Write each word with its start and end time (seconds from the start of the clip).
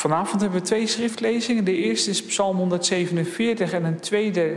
Vanavond 0.00 0.40
hebben 0.40 0.60
we 0.60 0.66
twee 0.66 0.86
schriftlezingen. 0.86 1.64
De 1.64 1.76
eerste 1.76 2.10
is 2.10 2.24
Psalm 2.24 2.56
147 2.56 3.72
en 3.72 3.84
een 3.84 4.00
tweede 4.00 4.56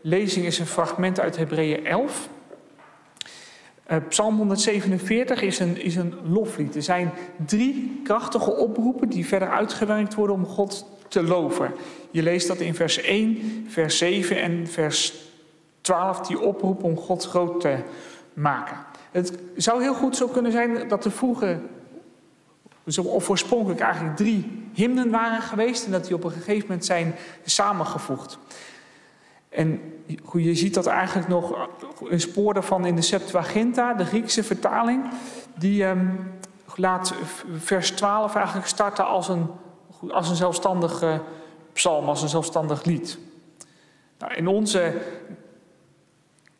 lezing 0.00 0.46
is 0.46 0.58
een 0.58 0.66
fragment 0.66 1.20
uit 1.20 1.36
Hebreeën 1.36 1.86
11. 1.86 2.28
Uh, 3.90 3.96
Psalm 4.08 4.36
147 4.36 5.42
is 5.42 5.58
een, 5.58 5.82
is 5.82 5.96
een 5.96 6.14
loflied. 6.24 6.76
Er 6.76 6.82
zijn 6.82 7.12
drie 7.46 8.00
krachtige 8.04 8.56
oproepen 8.56 9.08
die 9.08 9.26
verder 9.26 9.50
uitgewerkt 9.50 10.14
worden 10.14 10.36
om 10.36 10.46
God 10.46 10.86
te 11.08 11.22
loven. 11.22 11.72
Je 12.10 12.22
leest 12.22 12.48
dat 12.48 12.60
in 12.60 12.74
vers 12.74 13.00
1, 13.00 13.66
vers 13.68 13.98
7 13.98 14.42
en 14.42 14.66
vers 14.66 15.14
12, 15.80 16.20
die 16.20 16.40
oproep 16.40 16.82
om 16.82 16.96
God 16.96 17.24
groot 17.24 17.60
te 17.60 17.76
maken. 18.34 18.76
Het 19.10 19.38
zou 19.56 19.82
heel 19.82 19.94
goed 19.94 20.16
zo 20.16 20.26
kunnen 20.26 20.52
zijn 20.52 20.88
dat 20.88 21.04
er 21.04 21.12
vroeger, 21.12 21.60
of 22.96 23.28
oorspronkelijk 23.28 23.80
eigenlijk 23.80 24.16
drie 24.16 24.68
hymnen 24.72 25.10
waren 25.10 25.42
geweest 25.42 25.84
en 25.84 25.90
dat 25.90 26.04
die 26.04 26.14
op 26.14 26.24
een 26.24 26.30
gegeven 26.30 26.66
moment 26.68 26.84
zijn 26.84 27.14
samengevoegd. 27.44 28.38
En 29.48 29.80
je 30.32 30.54
ziet 30.54 30.74
dat 30.74 30.86
eigenlijk 30.86 31.28
nog 31.28 31.68
een 32.04 32.20
spoor 32.20 32.54
daarvan 32.54 32.86
in 32.86 32.94
de 32.94 33.02
Septuaginta, 33.02 33.94
de 33.94 34.04
Griekse 34.04 34.44
vertaling. 34.44 35.04
Die 35.58 35.84
um, 35.84 36.30
laat 36.74 37.14
vers 37.58 37.90
12 37.90 38.34
eigenlijk 38.34 38.66
starten 38.66 39.06
als 39.06 39.28
een, 39.28 39.46
als 40.10 40.28
een 40.28 40.36
zelfstandige 40.36 41.20
psalm, 41.72 42.08
als 42.08 42.22
een 42.22 42.28
zelfstandig 42.28 42.84
lied. 42.84 43.18
Nou, 44.18 44.34
in 44.34 44.46
onze 44.46 44.94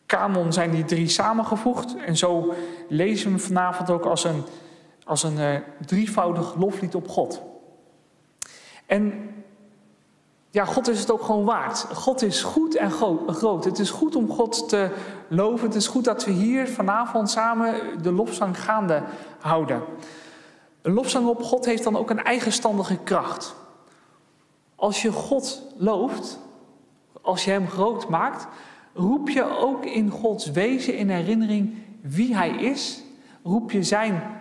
kanon 0.06 0.52
zijn 0.52 0.70
die 0.70 0.84
drie 0.84 1.08
samengevoegd. 1.08 1.96
En 2.06 2.16
zo 2.16 2.54
lezen 2.88 3.32
we 3.32 3.38
vanavond 3.38 3.90
ook 3.90 4.04
als 4.04 4.24
een, 4.24 4.44
als 5.08 5.22
een 5.22 5.38
uh, 5.38 5.54
drievoudig 5.86 6.54
loflied 6.54 6.94
op 6.94 7.08
God. 7.08 7.42
En 8.86 9.30
ja, 10.50 10.64
God 10.64 10.88
is 10.88 11.00
het 11.00 11.10
ook 11.10 11.22
gewoon 11.22 11.44
waard. 11.44 11.78
God 11.78 12.22
is 12.22 12.42
goed 12.42 12.74
en 12.74 12.90
groot. 13.26 13.64
Het 13.64 13.78
is 13.78 13.90
goed 13.90 14.16
om 14.16 14.30
God 14.30 14.68
te 14.68 14.90
loven. 15.28 15.66
Het 15.66 15.74
is 15.74 15.86
goed 15.86 16.04
dat 16.04 16.24
we 16.24 16.30
hier 16.30 16.68
vanavond 16.68 17.30
samen 17.30 18.02
de 18.02 18.12
lofzang 18.12 18.60
gaande 18.60 19.02
houden. 19.40 19.82
Een 20.82 20.92
lofzang 20.92 21.26
op 21.26 21.42
God 21.42 21.64
heeft 21.64 21.84
dan 21.84 21.96
ook 21.96 22.10
een 22.10 22.22
eigenstandige 22.22 22.96
kracht. 22.96 23.54
Als 24.74 25.02
je 25.02 25.12
God 25.12 25.62
looft, 25.76 26.38
als 27.22 27.44
je 27.44 27.50
Hem 27.50 27.68
groot 27.68 28.08
maakt, 28.08 28.46
roep 28.94 29.28
je 29.28 29.58
ook 29.58 29.84
in 29.84 30.10
Gods 30.10 30.50
wezen 30.50 30.96
in 30.96 31.10
herinnering 31.10 31.74
wie 32.00 32.36
Hij 32.36 32.50
is. 32.50 33.02
Roep 33.42 33.70
je 33.70 33.82
Zijn 33.82 34.37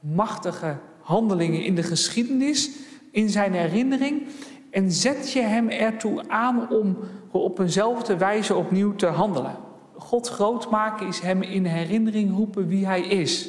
machtige 0.00 0.76
handelingen 1.00 1.64
in 1.64 1.74
de 1.74 1.82
geschiedenis, 1.82 2.70
in 3.10 3.28
Zijn 3.28 3.52
herinnering. 3.52 4.26
En 4.70 4.92
zet 4.92 5.32
je 5.32 5.40
hem 5.40 5.68
ertoe 5.68 6.28
aan 6.28 6.70
om 6.70 6.96
op 7.30 7.58
eenzelfde 7.58 8.16
wijze 8.16 8.54
opnieuw 8.54 8.94
te 8.94 9.06
handelen. 9.06 9.56
God 9.96 10.28
groot 10.28 10.70
maken 10.70 11.06
is 11.06 11.20
hem 11.20 11.42
in 11.42 11.64
herinnering 11.64 12.36
roepen 12.36 12.68
wie 12.68 12.86
hij 12.86 13.00
is. 13.00 13.48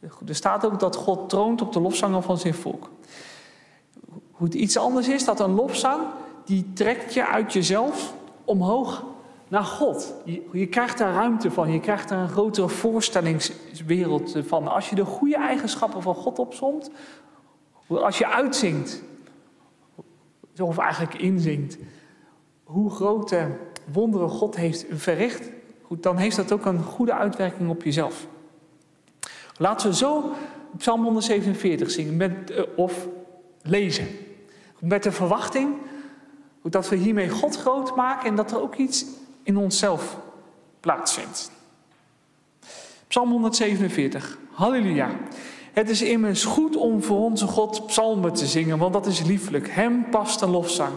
Er 0.00 0.34
staat 0.34 0.66
ook 0.66 0.80
dat 0.80 0.96
God 0.96 1.28
troont 1.28 1.62
op 1.62 1.72
de 1.72 1.80
lofzanger 1.80 2.22
van 2.22 2.38
zijn 2.38 2.54
volk. 2.54 2.90
Hoe 4.30 4.46
het 4.46 4.54
iets 4.54 4.76
anders 4.76 5.08
is, 5.08 5.24
dat 5.24 5.40
een 5.40 5.54
lofzang, 5.54 6.02
die 6.44 6.72
trekt 6.72 7.14
je 7.14 7.26
uit 7.26 7.52
jezelf 7.52 8.14
omhoog 8.44 9.04
naar 9.52 9.64
God. 9.64 10.14
Je, 10.52 10.66
krijgt 10.66 10.98
daar 10.98 11.14
ruimte 11.14 11.50
van, 11.50 11.72
je 11.72 11.80
krijgt 11.80 12.08
daar 12.08 12.18
een 12.18 12.28
grotere 12.28 12.68
voorstellingswereld 12.68 14.36
van. 14.46 14.68
Als 14.68 14.88
je 14.88 14.94
de 14.94 15.04
goede 15.04 15.36
eigenschappen 15.36 16.02
van 16.02 16.14
God 16.14 16.38
opzomt, 16.38 16.90
als 17.88 18.18
je 18.18 18.26
uitzingt 18.26 19.02
of 20.60 20.78
eigenlijk 20.78 21.14
inzingt, 21.14 21.78
hoe 22.64 22.90
grote 22.90 23.58
wonderen 23.92 24.28
God 24.28 24.56
heeft 24.56 24.86
verricht, 24.90 25.50
dan 25.88 26.16
heeft 26.16 26.36
dat 26.36 26.52
ook 26.52 26.64
een 26.64 26.82
goede 26.82 27.14
uitwerking 27.14 27.70
op 27.70 27.82
jezelf. 27.82 28.26
Laten 29.56 29.90
we 29.90 29.96
zo 29.96 30.32
Psalm 30.76 31.02
147 31.04 31.90
zingen 31.90 32.16
met, 32.16 32.50
eh, 32.50 32.62
of 32.76 33.08
lezen. 33.62 34.06
Met 34.78 35.02
de 35.02 35.12
verwachting 35.12 35.74
dat 36.62 36.88
we 36.88 36.96
hiermee 36.96 37.30
God 37.30 37.56
groot 37.56 37.96
maken 37.96 38.28
en 38.28 38.36
dat 38.36 38.50
er 38.50 38.62
ook 38.62 38.74
iets 38.76 39.20
in 39.42 39.56
onszelf 39.56 40.16
plaatsvindt. 40.80 41.50
Psalm 43.08 43.30
147. 43.30 44.38
Halleluja. 44.50 45.10
Het 45.72 45.88
is 45.88 46.02
immers 46.02 46.44
goed 46.44 46.76
om 46.76 47.02
voor 47.02 47.18
onze 47.18 47.46
God 47.46 47.86
psalmen 47.86 48.32
te 48.32 48.46
zingen, 48.46 48.78
want 48.78 48.92
dat 48.92 49.06
is 49.06 49.22
lieflijk. 49.22 49.70
Hem 49.70 50.08
past 50.10 50.40
een 50.40 50.50
lofzang. 50.50 50.92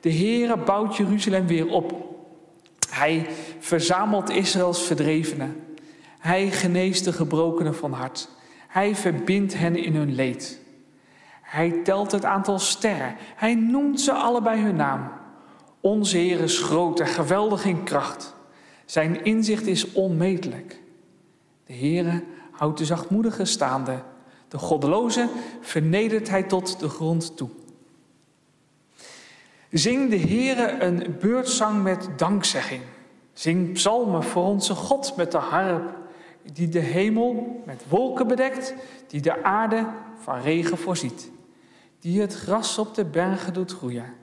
De 0.00 0.12
Heere 0.12 0.56
bouwt 0.56 0.96
Jeruzalem 0.96 1.46
weer 1.46 1.68
op. 1.68 1.94
Hij 2.90 3.26
verzamelt 3.58 4.30
Israëls 4.30 4.82
verdrevenen. 4.82 5.64
Hij 6.18 6.50
geneest 6.50 7.04
de 7.04 7.12
gebrokenen 7.12 7.74
van 7.74 7.92
hart. 7.92 8.28
Hij 8.68 8.94
verbindt 8.94 9.54
hen 9.54 9.76
in 9.76 9.94
hun 9.94 10.14
leed. 10.14 10.58
Hij 11.42 11.80
telt 11.84 12.12
het 12.12 12.24
aantal 12.24 12.58
sterren. 12.58 13.16
Hij 13.36 13.54
noemt 13.54 14.00
ze 14.00 14.12
allebei 14.12 14.62
hun 14.62 14.76
naam. 14.76 15.10
Onze 15.84 16.16
Heer 16.16 16.40
is 16.40 16.58
groot 16.58 17.00
en 17.00 17.06
geweldig 17.06 17.64
in 17.64 17.84
kracht. 17.84 18.34
Zijn 18.84 19.24
inzicht 19.24 19.66
is 19.66 19.92
onmetelijk. 19.92 20.80
De 21.66 21.72
Heere 21.72 22.22
houdt 22.50 22.78
de 22.78 22.84
zachtmoedige 22.84 23.44
staande 23.44 24.02
de 24.48 24.58
goddeloze 24.58 25.28
vernedert 25.60 26.28
hij 26.28 26.42
tot 26.42 26.80
de 26.80 26.88
grond 26.88 27.36
toe. 27.36 27.48
Zing 29.70 30.10
de 30.10 30.18
Heere 30.18 30.82
een 30.82 31.16
beurtzang 31.20 31.82
met 31.82 32.08
dankzegging. 32.16 32.82
Zing 33.32 33.72
psalmen 33.72 34.22
voor 34.22 34.44
onze 34.44 34.74
God 34.74 35.16
met 35.16 35.32
de 35.32 35.38
harp, 35.38 35.96
die 36.52 36.68
de 36.68 36.78
hemel 36.78 37.62
met 37.66 37.84
wolken 37.88 38.26
bedekt, 38.26 38.74
die 39.06 39.20
de 39.20 39.42
aarde 39.42 39.86
van 40.18 40.40
regen 40.40 40.78
voorziet, 40.78 41.30
die 42.00 42.20
het 42.20 42.34
gras 42.34 42.78
op 42.78 42.94
de 42.94 43.04
bergen 43.04 43.52
doet 43.52 43.72
groeien, 43.72 44.22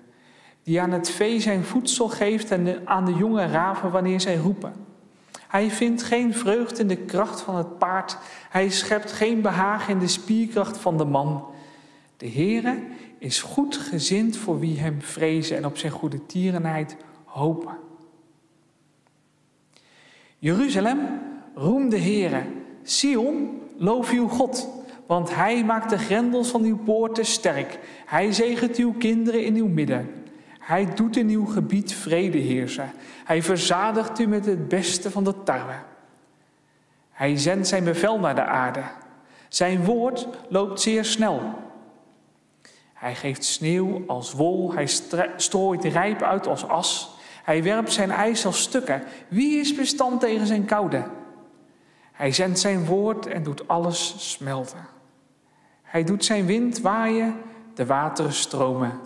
die 0.71 0.81
aan 0.81 0.91
het 0.91 1.09
vee 1.09 1.40
zijn 1.40 1.63
voedsel 1.63 2.09
geeft 2.09 2.51
en 2.51 2.87
aan 2.87 3.05
de 3.05 3.13
jonge 3.13 3.46
raven 3.46 3.91
wanneer 3.91 4.22
zij 4.22 4.35
roepen. 4.35 4.73
Hij 5.47 5.72
vindt 5.72 6.03
geen 6.03 6.34
vreugde 6.34 6.81
in 6.81 6.87
de 6.87 6.97
kracht 6.97 7.41
van 7.41 7.55
het 7.55 7.78
paard. 7.78 8.17
Hij 8.49 8.69
schept 8.69 9.11
geen 9.11 9.41
behagen 9.41 9.93
in 9.93 9.99
de 9.99 10.07
spierkracht 10.07 10.78
van 10.78 10.97
de 10.97 11.05
man. 11.05 11.46
De 12.17 12.29
Heere 12.29 12.78
is 13.17 13.41
goed 13.41 13.78
gezind 13.78 14.37
voor 14.37 14.59
wie 14.59 14.79
hem 14.79 15.01
vrezen 15.01 15.57
en 15.57 15.66
op 15.66 15.78
zijn 15.78 15.91
goede 15.91 16.25
tierenheid 16.25 16.97
hopen. 17.25 17.78
Jeruzalem, 20.37 20.99
roem 21.55 21.90
de 21.90 21.99
Heere. 21.99 22.43
Sion, 22.84 23.61
loof 23.78 24.11
uw 24.11 24.28
God. 24.28 24.69
Want 25.05 25.35
hij 25.35 25.63
maakt 25.63 25.90
de 25.90 25.97
grendels 25.97 26.49
van 26.49 26.63
uw 26.63 26.78
poorten 26.78 27.25
sterk. 27.25 27.79
Hij 28.05 28.31
zegent 28.31 28.78
uw 28.78 28.93
kinderen 28.93 29.46
in 29.46 29.55
uw 29.55 29.67
midden. 29.67 30.21
Hij 30.61 30.85
doet 30.96 31.17
in 31.17 31.29
uw 31.29 31.46
gebied 31.46 31.93
vrede 31.93 32.37
heersen. 32.37 32.91
Hij 33.25 33.43
verzadigt 33.43 34.19
u 34.19 34.28
met 34.28 34.46
het 34.46 34.67
beste 34.67 35.11
van 35.11 35.23
de 35.23 35.43
tarwe. 35.43 35.75
Hij 37.11 37.37
zendt 37.37 37.67
zijn 37.67 37.84
bevel 37.84 38.19
naar 38.19 38.35
de 38.35 38.46
aarde. 38.46 38.84
Zijn 39.47 39.85
woord 39.85 40.28
loopt 40.49 40.81
zeer 40.81 41.05
snel. 41.05 41.53
Hij 42.93 43.16
geeft 43.16 43.43
sneeuw 43.43 44.03
als 44.08 44.34
wol. 44.34 44.73
Hij 44.73 44.87
strooit 45.35 45.84
rijp 45.84 46.22
uit 46.22 46.47
als 46.47 46.67
as. 46.67 47.16
Hij 47.43 47.63
werpt 47.63 47.91
zijn 47.91 48.11
ijs 48.11 48.46
als 48.46 48.61
stukken. 48.61 49.03
Wie 49.28 49.59
is 49.59 49.75
bestand 49.75 50.19
tegen 50.19 50.47
zijn 50.47 50.66
koude? 50.66 51.03
Hij 52.11 52.31
zendt 52.31 52.59
zijn 52.59 52.85
woord 52.85 53.28
en 53.28 53.43
doet 53.43 53.67
alles 53.67 54.31
smelten. 54.31 54.87
Hij 55.81 56.03
doet 56.03 56.25
zijn 56.25 56.46
wind 56.46 56.79
waaien, 56.79 57.35
de 57.73 57.85
wateren 57.85 58.34
stromen. 58.34 58.99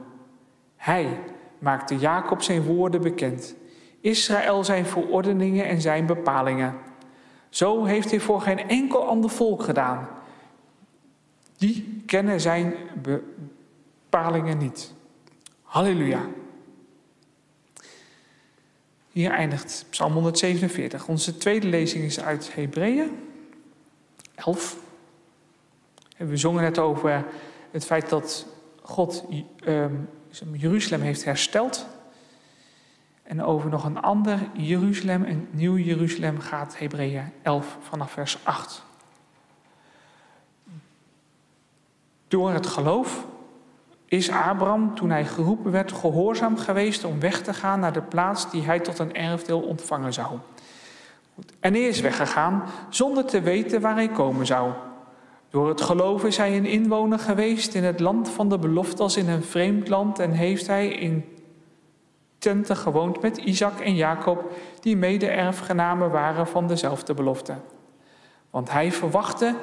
Hij 0.75 1.19
maakte 1.65 1.97
Jacob 1.97 2.41
zijn 2.41 2.63
woorden 2.63 3.01
bekend, 3.01 3.55
Israël 4.01 4.63
zijn 4.63 4.85
verordeningen 4.85 5.65
en 5.65 5.81
zijn 5.81 6.05
bepalingen. 6.05 6.75
Zo 7.49 7.83
heeft 7.83 8.09
hij 8.09 8.19
voor 8.19 8.41
geen 8.41 8.67
enkel 8.67 9.07
ander 9.07 9.29
volk 9.29 9.63
gedaan. 9.63 10.07
Die 11.57 12.03
kennen 12.05 12.41
zijn 12.41 12.73
bepalingen 13.01 14.57
niet. 14.57 14.93
Halleluja. 15.61 16.21
Hier 19.11 19.31
eindigt 19.31 19.85
Psalm 19.89 20.13
147. 20.13 21.07
Onze 21.07 21.37
tweede 21.37 21.67
lezing 21.67 22.03
is 22.03 22.19
uit 22.19 22.55
Hebreeën 22.55 23.17
11. 24.35 24.77
En 26.17 26.27
we 26.27 26.37
zongen 26.37 26.63
net 26.63 26.79
over 26.79 27.25
het 27.71 27.85
feit 27.85 28.09
dat 28.09 28.47
God 28.81 29.25
Jeruzalem 30.51 31.01
heeft 31.01 31.23
hersteld. 31.25 31.85
En 33.23 33.43
over 33.43 33.69
nog 33.69 33.83
een 33.83 34.01
ander 34.01 34.39
Jeruzalem, 34.53 35.23
een 35.23 35.47
nieuw 35.51 35.77
Jeruzalem, 35.77 36.39
gaat 36.39 36.79
Hebreeën 36.79 37.31
11 37.41 37.77
vanaf 37.81 38.11
vers 38.11 38.39
8. 38.43 38.83
Door 42.27 42.51
het 42.51 42.67
geloof 42.67 43.25
Is 44.05 44.29
Abraham, 44.29 44.95
toen 44.95 45.09
hij 45.09 45.25
geroepen 45.25 45.71
werd, 45.71 45.91
gehoorzaam 45.91 46.57
geweest 46.57 47.03
om 47.03 47.19
weg 47.19 47.41
te 47.41 47.53
gaan 47.53 47.79
naar 47.79 47.93
de 47.93 48.01
plaats 48.01 48.51
die 48.51 48.63
hij 48.63 48.79
tot 48.79 48.99
een 48.99 49.15
erfdeel 49.15 49.61
ontvangen 49.61 50.13
zou? 50.13 50.37
En 51.59 51.73
hij 51.73 51.87
is 51.87 51.99
weggegaan 51.99 52.63
zonder 52.89 53.25
te 53.25 53.41
weten 53.41 53.81
waar 53.81 53.95
hij 53.95 54.09
komen 54.09 54.45
zou. 54.45 54.73
Door 55.55 55.67
het 55.67 55.81
geloof 55.81 56.23
is 56.23 56.37
hij 56.37 56.57
een 56.57 56.65
inwoner 56.65 57.19
geweest 57.19 57.73
in 57.73 57.83
het 57.83 57.99
land 57.99 58.29
van 58.29 58.49
de 58.49 58.59
belofte 58.59 59.01
als 59.01 59.17
in 59.17 59.29
een 59.29 59.43
vreemd 59.43 59.87
land 59.87 60.19
en 60.19 60.31
heeft 60.31 60.67
hij 60.67 60.87
in 60.87 61.25
tenten 62.37 62.75
gewoond 62.75 63.21
met 63.21 63.37
Isaac 63.37 63.79
en 63.79 63.95
Jacob, 63.95 64.51
die 64.79 64.97
mede-erfgenamen 64.97 66.11
waren 66.11 66.47
van 66.47 66.67
dezelfde 66.67 67.13
belofte. 67.13 67.55
Want 68.49 68.71
hij 68.71 68.91
verwachtte 68.91 69.55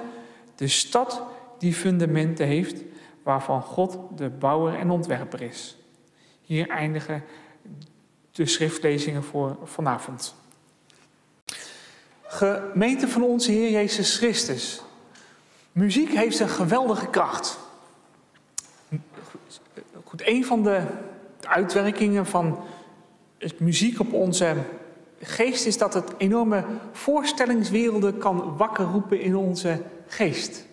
de 0.54 0.68
stad 0.68 1.22
die 1.58 1.74
fundamenten 1.74 2.46
heeft, 2.46 2.82
waarvan 3.22 3.62
God 3.62 3.98
de 4.16 4.30
bouwer 4.30 4.74
en 4.74 4.90
ontwerper 4.90 5.42
is. 5.42 5.76
Hier 6.40 6.68
eindigen 6.68 7.24
de 8.30 8.46
schriftlezingen 8.46 9.24
voor 9.24 9.56
vanavond. 9.64 10.34
Gemeente 12.22 13.08
van 13.08 13.22
onze 13.22 13.50
Heer 13.50 13.70
Jezus 13.70 14.16
Christus. 14.16 14.82
Muziek 15.72 16.10
heeft 16.10 16.40
een 16.40 16.48
geweldige 16.48 17.06
kracht. 17.06 17.58
Goed, 20.04 20.22
een 20.26 20.44
van 20.44 20.62
de 20.62 20.82
uitwerkingen 21.40 22.26
van 22.26 22.58
muziek 23.56 24.00
op 24.00 24.12
onze 24.12 24.56
geest 25.20 25.66
is 25.66 25.78
dat 25.78 25.94
het 25.94 26.14
enorme 26.16 26.64
voorstellingswerelden 26.92 28.18
kan 28.18 28.56
wakker 28.56 28.84
roepen 28.84 29.20
in 29.20 29.36
onze 29.36 29.82
geest. 30.06 30.66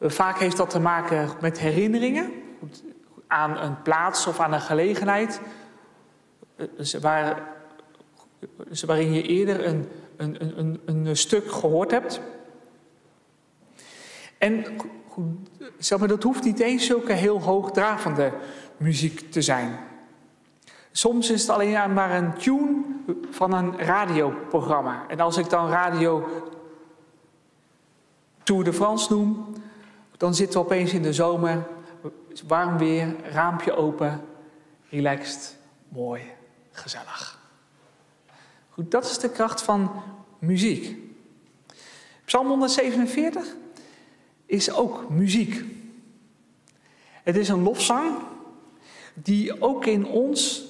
Vaak 0.00 0.38
heeft 0.38 0.56
dat 0.56 0.70
te 0.70 0.80
maken 0.80 1.28
met 1.40 1.58
herinneringen 1.58 2.32
aan 3.26 3.56
een 3.56 3.82
plaats 3.82 4.26
of 4.26 4.40
aan 4.40 4.52
een 4.52 4.60
gelegenheid 4.60 5.40
waar, 7.00 7.42
waarin 8.86 9.12
je 9.12 9.22
eerder 9.22 9.66
een, 9.66 9.88
een, 10.16 10.58
een, 10.58 10.80
een 10.84 11.16
stuk 11.16 11.52
gehoord 11.52 11.90
hebt. 11.90 12.20
En 14.40 14.64
zeg 15.78 15.98
maar, 15.98 16.08
dat 16.08 16.22
hoeft 16.22 16.44
niet 16.44 16.60
eens 16.60 16.86
zulke 16.86 17.12
heel 17.12 17.42
hoogdravende 17.42 18.32
muziek 18.76 19.30
te 19.30 19.42
zijn. 19.42 19.78
Soms 20.92 21.30
is 21.30 21.40
het 21.40 21.50
alleen 21.50 21.92
maar 21.92 22.10
een 22.10 22.34
tune 22.34 22.82
van 23.30 23.52
een 23.52 23.78
radioprogramma. 23.78 25.04
En 25.08 25.20
als 25.20 25.36
ik 25.36 25.50
dan 25.50 25.68
radio 25.68 26.28
Tour 28.42 28.64
de 28.64 28.72
France 28.72 29.12
noem, 29.12 29.54
dan 30.16 30.34
zitten 30.34 30.60
we 30.60 30.66
opeens 30.66 30.92
in 30.92 31.02
de 31.02 31.12
zomer, 31.12 31.66
warm 32.46 32.78
weer, 32.78 33.14
raampje 33.22 33.76
open, 33.76 34.20
relaxed, 34.88 35.56
mooi, 35.88 36.22
gezellig. 36.70 37.38
Goed, 38.70 38.90
dat 38.90 39.04
is 39.04 39.18
de 39.18 39.30
kracht 39.30 39.62
van 39.62 39.90
muziek. 40.38 40.96
Psalm 42.24 42.46
147 42.46 43.46
is 44.50 44.72
ook 44.72 45.10
muziek. 45.10 45.64
Het 47.22 47.36
is 47.36 47.48
een 47.48 47.62
lofzang 47.62 48.16
die 49.14 49.62
ook 49.62 49.86
in 49.86 50.06
ons 50.06 50.64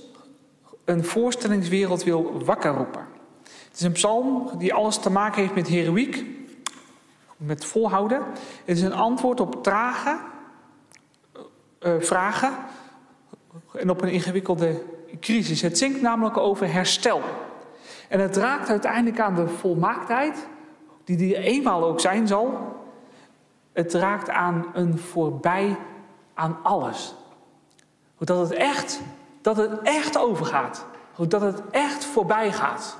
een 0.84 1.04
voorstellingswereld 1.04 2.04
wil 2.04 2.44
wakker 2.44 2.72
roepen. 2.72 3.06
Het 3.42 3.74
is 3.74 3.80
een 3.80 3.92
psalm 3.92 4.50
die 4.58 4.74
alles 4.74 4.98
te 4.98 5.10
maken 5.10 5.42
heeft 5.42 5.54
met 5.54 5.66
heroïek, 5.66 6.24
met 7.36 7.64
volhouden. 7.64 8.22
Het 8.64 8.76
is 8.76 8.82
een 8.82 8.92
antwoord 8.92 9.40
op 9.40 9.62
trage 9.62 10.18
uh, 11.80 11.92
vragen 12.00 12.52
en 13.72 13.90
op 13.90 14.02
een 14.02 14.10
ingewikkelde 14.10 14.82
crisis. 15.20 15.62
Het 15.62 15.78
zingt 15.78 16.00
namelijk 16.00 16.36
over 16.36 16.72
herstel. 16.72 17.20
En 18.08 18.20
het 18.20 18.36
raakt 18.36 18.68
uiteindelijk 18.68 19.20
aan 19.20 19.34
de 19.34 19.48
volmaaktheid, 19.48 20.46
die 21.04 21.16
die 21.16 21.36
eenmaal 21.36 21.84
ook 21.84 22.00
zijn 22.00 22.26
zal. 22.26 22.78
Het 23.80 23.94
raakt 23.94 24.28
aan 24.28 24.66
een 24.72 24.98
voorbij 24.98 25.76
aan 26.34 26.58
alles. 26.62 27.14
Dat 28.18 28.48
het 28.48 28.58
echt, 28.58 29.00
dat 29.40 29.56
het 29.56 29.80
echt 29.82 30.18
overgaat. 30.18 30.86
Dat 31.28 31.40
het 31.40 31.62
echt 31.70 32.04
voorbij 32.04 32.52
gaat. 32.52 32.96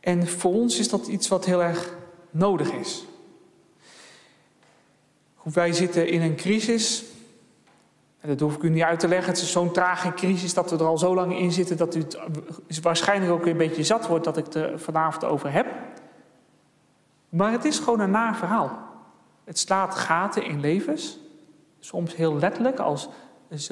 En 0.00 0.28
voor 0.28 0.52
ons 0.52 0.78
is 0.78 0.88
dat 0.88 1.06
iets 1.06 1.28
wat 1.28 1.44
heel 1.44 1.62
erg 1.62 1.94
nodig 2.30 2.72
is. 2.72 3.04
Wij 5.42 5.72
zitten 5.72 6.08
in 6.08 6.22
een 6.22 6.36
crisis. 6.36 7.04
En 8.20 8.28
dat 8.28 8.40
hoef 8.40 8.54
ik 8.54 8.62
u 8.62 8.68
niet 8.68 8.82
uit 8.82 9.00
te 9.00 9.08
leggen. 9.08 9.32
Het 9.32 9.42
is 9.42 9.52
zo'n 9.52 9.72
trage 9.72 10.14
crisis 10.14 10.54
dat 10.54 10.70
we 10.70 10.76
er 10.76 10.84
al 10.84 10.98
zo 10.98 11.14
lang 11.14 11.38
in 11.38 11.52
zitten 11.52 11.76
dat 11.76 11.94
u 11.94 12.06
het 12.66 12.80
waarschijnlijk 12.82 13.32
ook 13.32 13.46
een 13.46 13.56
beetje 13.56 13.84
zat 13.84 14.06
wordt 14.06 14.24
dat 14.24 14.36
ik 14.36 14.44
het 14.44 14.54
er 14.54 14.78
vanavond 14.78 15.24
over 15.24 15.52
heb. 15.52 15.66
Maar 17.28 17.52
het 17.52 17.64
is 17.64 17.78
gewoon 17.78 18.00
een 18.00 18.10
naar 18.10 18.36
verhaal. 18.36 18.78
Het 19.44 19.58
slaat 19.58 19.94
gaten 19.94 20.44
in 20.44 20.60
levens. 20.60 21.18
Soms 21.80 22.16
heel 22.16 22.38
letterlijk 22.38 22.78
als 22.78 23.08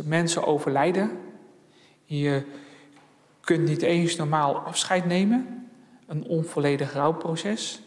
mensen 0.05 0.47
overlijden. 0.47 1.21
Je 2.05 2.47
kunt 3.41 3.69
niet 3.69 3.83
eens 3.83 4.17
normaal 4.17 4.57
afscheid 4.57 5.07
nemen. 5.07 5.71
Een 6.07 6.25
onvolledig 6.25 6.93
rouwproces. 6.93 7.83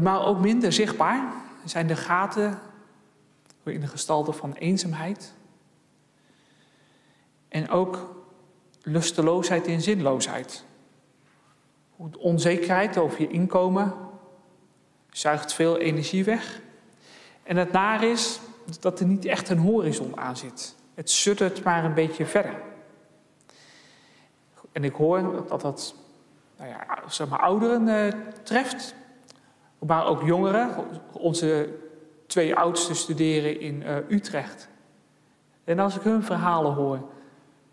Maar 0.00 0.26
ook 0.26 0.40
minder 0.40 0.72
zichtbaar 0.72 1.32
zijn 1.64 1.86
de 1.86 1.96
gaten 1.96 2.58
in 3.64 3.80
de 3.80 3.86
gestalte 3.86 4.32
van 4.32 4.52
eenzaamheid. 4.52 5.32
En 7.48 7.68
ook 7.68 8.24
lusteloosheid 8.82 9.66
en 9.66 9.80
zinloosheid. 9.80 10.64
Onzekerheid 12.18 12.98
over 12.98 13.20
je 13.20 13.28
inkomen 13.28 13.94
zuigt 15.10 15.52
veel 15.52 15.78
energie 15.78 16.24
weg. 16.24 16.60
En 17.42 17.56
het 17.56 17.72
naar 17.72 18.04
is 18.04 18.40
dat 18.80 19.00
er 19.00 19.06
niet 19.06 19.24
echt 19.24 19.48
een 19.48 19.58
horizon 19.58 20.18
aan 20.18 20.36
zit. 20.36 20.74
Het 20.94 21.10
suddert 21.10 21.64
maar 21.64 21.84
een 21.84 21.94
beetje 21.94 22.26
verder. 22.26 22.62
En 24.72 24.84
ik 24.84 24.94
hoor 24.94 25.44
dat 25.48 25.60
dat 25.60 25.94
nou 26.58 26.70
ja, 26.70 26.98
zeg 27.08 27.28
maar 27.28 27.40
ouderen 27.40 27.88
uh, 27.88 28.12
treft, 28.42 28.94
maar 29.78 30.06
ook 30.06 30.22
jongeren. 30.22 30.70
Onze 31.12 31.78
twee 32.26 32.56
oudsten 32.56 32.96
studeren 32.96 33.60
in 33.60 33.82
uh, 33.82 33.96
Utrecht. 34.08 34.68
En 35.64 35.78
als 35.78 35.96
ik 35.96 36.02
hun 36.02 36.22
verhalen 36.22 36.72
hoor, 36.72 37.00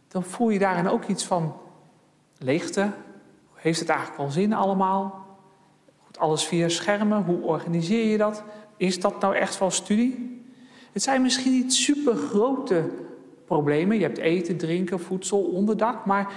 dan 0.07 0.23
voel 0.23 0.49
je 0.49 0.59
daarin 0.59 0.87
ook 0.87 1.05
iets 1.05 1.25
van 1.25 1.57
leegte. 2.37 2.91
Heeft 3.59 3.79
het 3.79 3.89
eigenlijk 3.89 4.19
wel 4.19 4.31
zin 4.31 4.53
allemaal? 4.53 5.27
Alles 6.17 6.45
via 6.45 6.69
schermen, 6.69 7.23
hoe 7.23 7.41
organiseer 7.41 8.05
je 8.05 8.17
dat? 8.17 8.43
Is 8.77 8.99
dat 8.99 9.19
nou 9.19 9.35
echt 9.35 9.59
wel 9.59 9.71
studie? 9.71 10.43
Het 10.91 11.03
zijn 11.03 11.21
misschien 11.21 11.51
niet 11.51 11.73
super 11.73 12.15
grote 12.15 12.89
problemen. 13.45 13.97
Je 13.97 14.03
hebt 14.03 14.17
eten, 14.17 14.57
drinken, 14.57 14.99
voedsel, 14.99 15.41
onderdak, 15.41 16.05
maar 16.05 16.33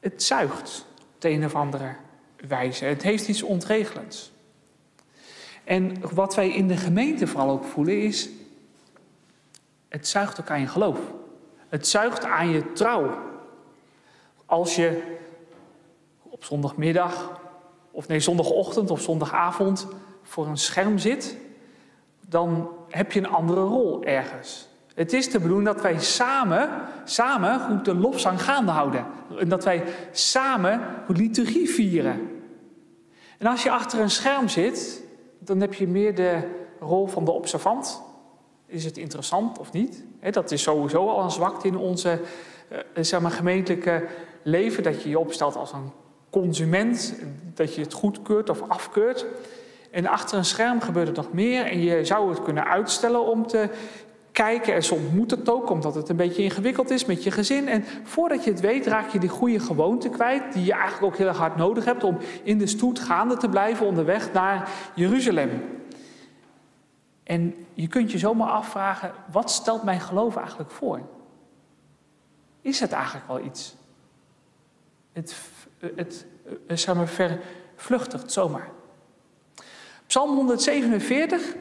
het 0.00 0.22
zuigt 0.22 0.86
op 1.14 1.20
de 1.20 1.28
een 1.28 1.44
of 1.44 1.54
andere 1.54 1.94
wijze. 2.48 2.84
Het 2.84 3.02
heeft 3.02 3.28
iets 3.28 3.42
ontregelends. 3.42 4.32
En 5.64 5.94
wat 6.12 6.34
wij 6.34 6.48
in 6.50 6.68
de 6.68 6.76
gemeente 6.76 7.26
vooral 7.26 7.50
ook 7.50 7.64
voelen 7.64 8.02
is, 8.02 8.28
het 9.88 10.08
zuigt 10.08 10.40
ook 10.40 10.50
aan 10.50 10.60
je 10.60 10.66
geloof. 10.66 10.98
Het 11.68 11.86
zuigt 11.86 12.24
aan 12.24 12.48
je 12.48 12.72
trouw. 12.72 13.18
Als 14.46 14.76
je 14.76 15.16
zondagmiddag, 16.38 17.40
of 17.90 18.08
nee, 18.08 18.20
zondagochtend 18.20 18.90
of 18.90 19.00
zondagavond 19.00 19.86
voor 20.22 20.46
een 20.46 20.56
scherm 20.56 20.98
zit, 20.98 21.36
dan 22.28 22.68
heb 22.88 23.12
je 23.12 23.18
een 23.18 23.28
andere 23.28 23.60
rol 23.60 24.04
ergens. 24.04 24.68
Het 24.94 25.12
is 25.12 25.30
de 25.30 25.40
bedoeling 25.40 25.66
dat 25.68 25.82
wij 25.82 25.98
samen, 25.98 26.70
samen 27.04 27.60
goed 27.60 27.84
de 27.84 27.94
lofzang 27.94 28.42
gaande 28.42 28.70
houden. 28.70 29.06
En 29.38 29.48
dat 29.48 29.64
wij 29.64 29.82
samen 30.12 30.80
liturgie 31.06 31.70
vieren. 31.70 32.30
En 33.38 33.46
als 33.46 33.62
je 33.62 33.70
achter 33.70 34.00
een 34.00 34.10
scherm 34.10 34.48
zit, 34.48 35.02
dan 35.38 35.60
heb 35.60 35.74
je 35.74 35.88
meer 35.88 36.14
de 36.14 36.40
rol 36.80 37.06
van 37.06 37.24
de 37.24 37.30
observant. 37.30 38.02
Is 38.66 38.84
het 38.84 38.96
interessant 38.96 39.58
of 39.58 39.72
niet? 39.72 40.04
Dat 40.30 40.50
is 40.50 40.62
sowieso 40.62 41.08
al 41.08 41.22
een 41.22 41.30
zwakte 41.30 41.66
in 41.66 41.76
onze 41.76 42.20
eh, 42.68 42.78
zeg 43.04 43.20
maar, 43.20 43.30
gemeentelijke 43.30 44.06
leven. 44.42 44.82
Dat 44.82 45.02
je 45.02 45.08
je 45.08 45.18
opstelt 45.18 45.56
als 45.56 45.72
een 45.72 45.92
consument. 46.30 47.14
Dat 47.54 47.74
je 47.74 47.80
het 47.80 47.92
goedkeurt 47.92 48.50
of 48.50 48.62
afkeurt. 48.68 49.26
En 49.90 50.06
achter 50.06 50.38
een 50.38 50.44
scherm 50.44 50.80
gebeurt 50.80 51.08
er 51.08 51.14
nog 51.14 51.32
meer. 51.32 51.64
En 51.64 51.80
je 51.80 52.04
zou 52.04 52.30
het 52.30 52.42
kunnen 52.42 52.66
uitstellen 52.66 53.26
om 53.26 53.46
te 53.46 53.70
kijken. 54.32 54.74
En 54.74 54.82
soms 54.82 55.10
moet 55.12 55.30
het 55.30 55.50
ook, 55.50 55.70
omdat 55.70 55.94
het 55.94 56.08
een 56.08 56.16
beetje 56.16 56.42
ingewikkeld 56.42 56.90
is 56.90 57.04
met 57.04 57.22
je 57.24 57.30
gezin. 57.30 57.68
En 57.68 57.84
voordat 58.02 58.44
je 58.44 58.50
het 58.50 58.60
weet, 58.60 58.86
raak 58.86 59.08
je 59.08 59.18
die 59.18 59.28
goede 59.28 59.60
gewoonte 59.60 60.08
kwijt. 60.08 60.52
Die 60.52 60.64
je 60.64 60.72
eigenlijk 60.72 61.02
ook 61.02 61.16
heel 61.16 61.26
erg 61.26 61.36
hard 61.36 61.56
nodig 61.56 61.84
hebt 61.84 62.04
om 62.04 62.18
in 62.42 62.58
de 62.58 62.66
stoet 62.66 62.98
gaande 62.98 63.36
te 63.36 63.48
blijven 63.48 63.86
onderweg 63.86 64.32
naar 64.32 64.68
Jeruzalem. 64.94 65.50
En 67.28 67.66
je 67.74 67.86
kunt 67.86 68.12
je 68.12 68.18
zomaar 68.18 68.48
afvragen, 68.48 69.12
wat 69.30 69.50
stelt 69.50 69.82
mijn 69.82 70.00
geloof 70.00 70.36
eigenlijk 70.36 70.70
voor? 70.70 71.00
Is 72.60 72.80
het 72.80 72.92
eigenlijk 72.92 73.26
wel 73.26 73.40
iets? 73.40 73.76
Het, 75.12 75.36
het, 75.78 76.26
het 76.66 76.80
zeg 76.80 76.94
maar, 76.94 77.08
vervluchtigt 77.08 78.32
zomaar. 78.32 78.70
Psalm 80.06 80.34
147 80.34 81.54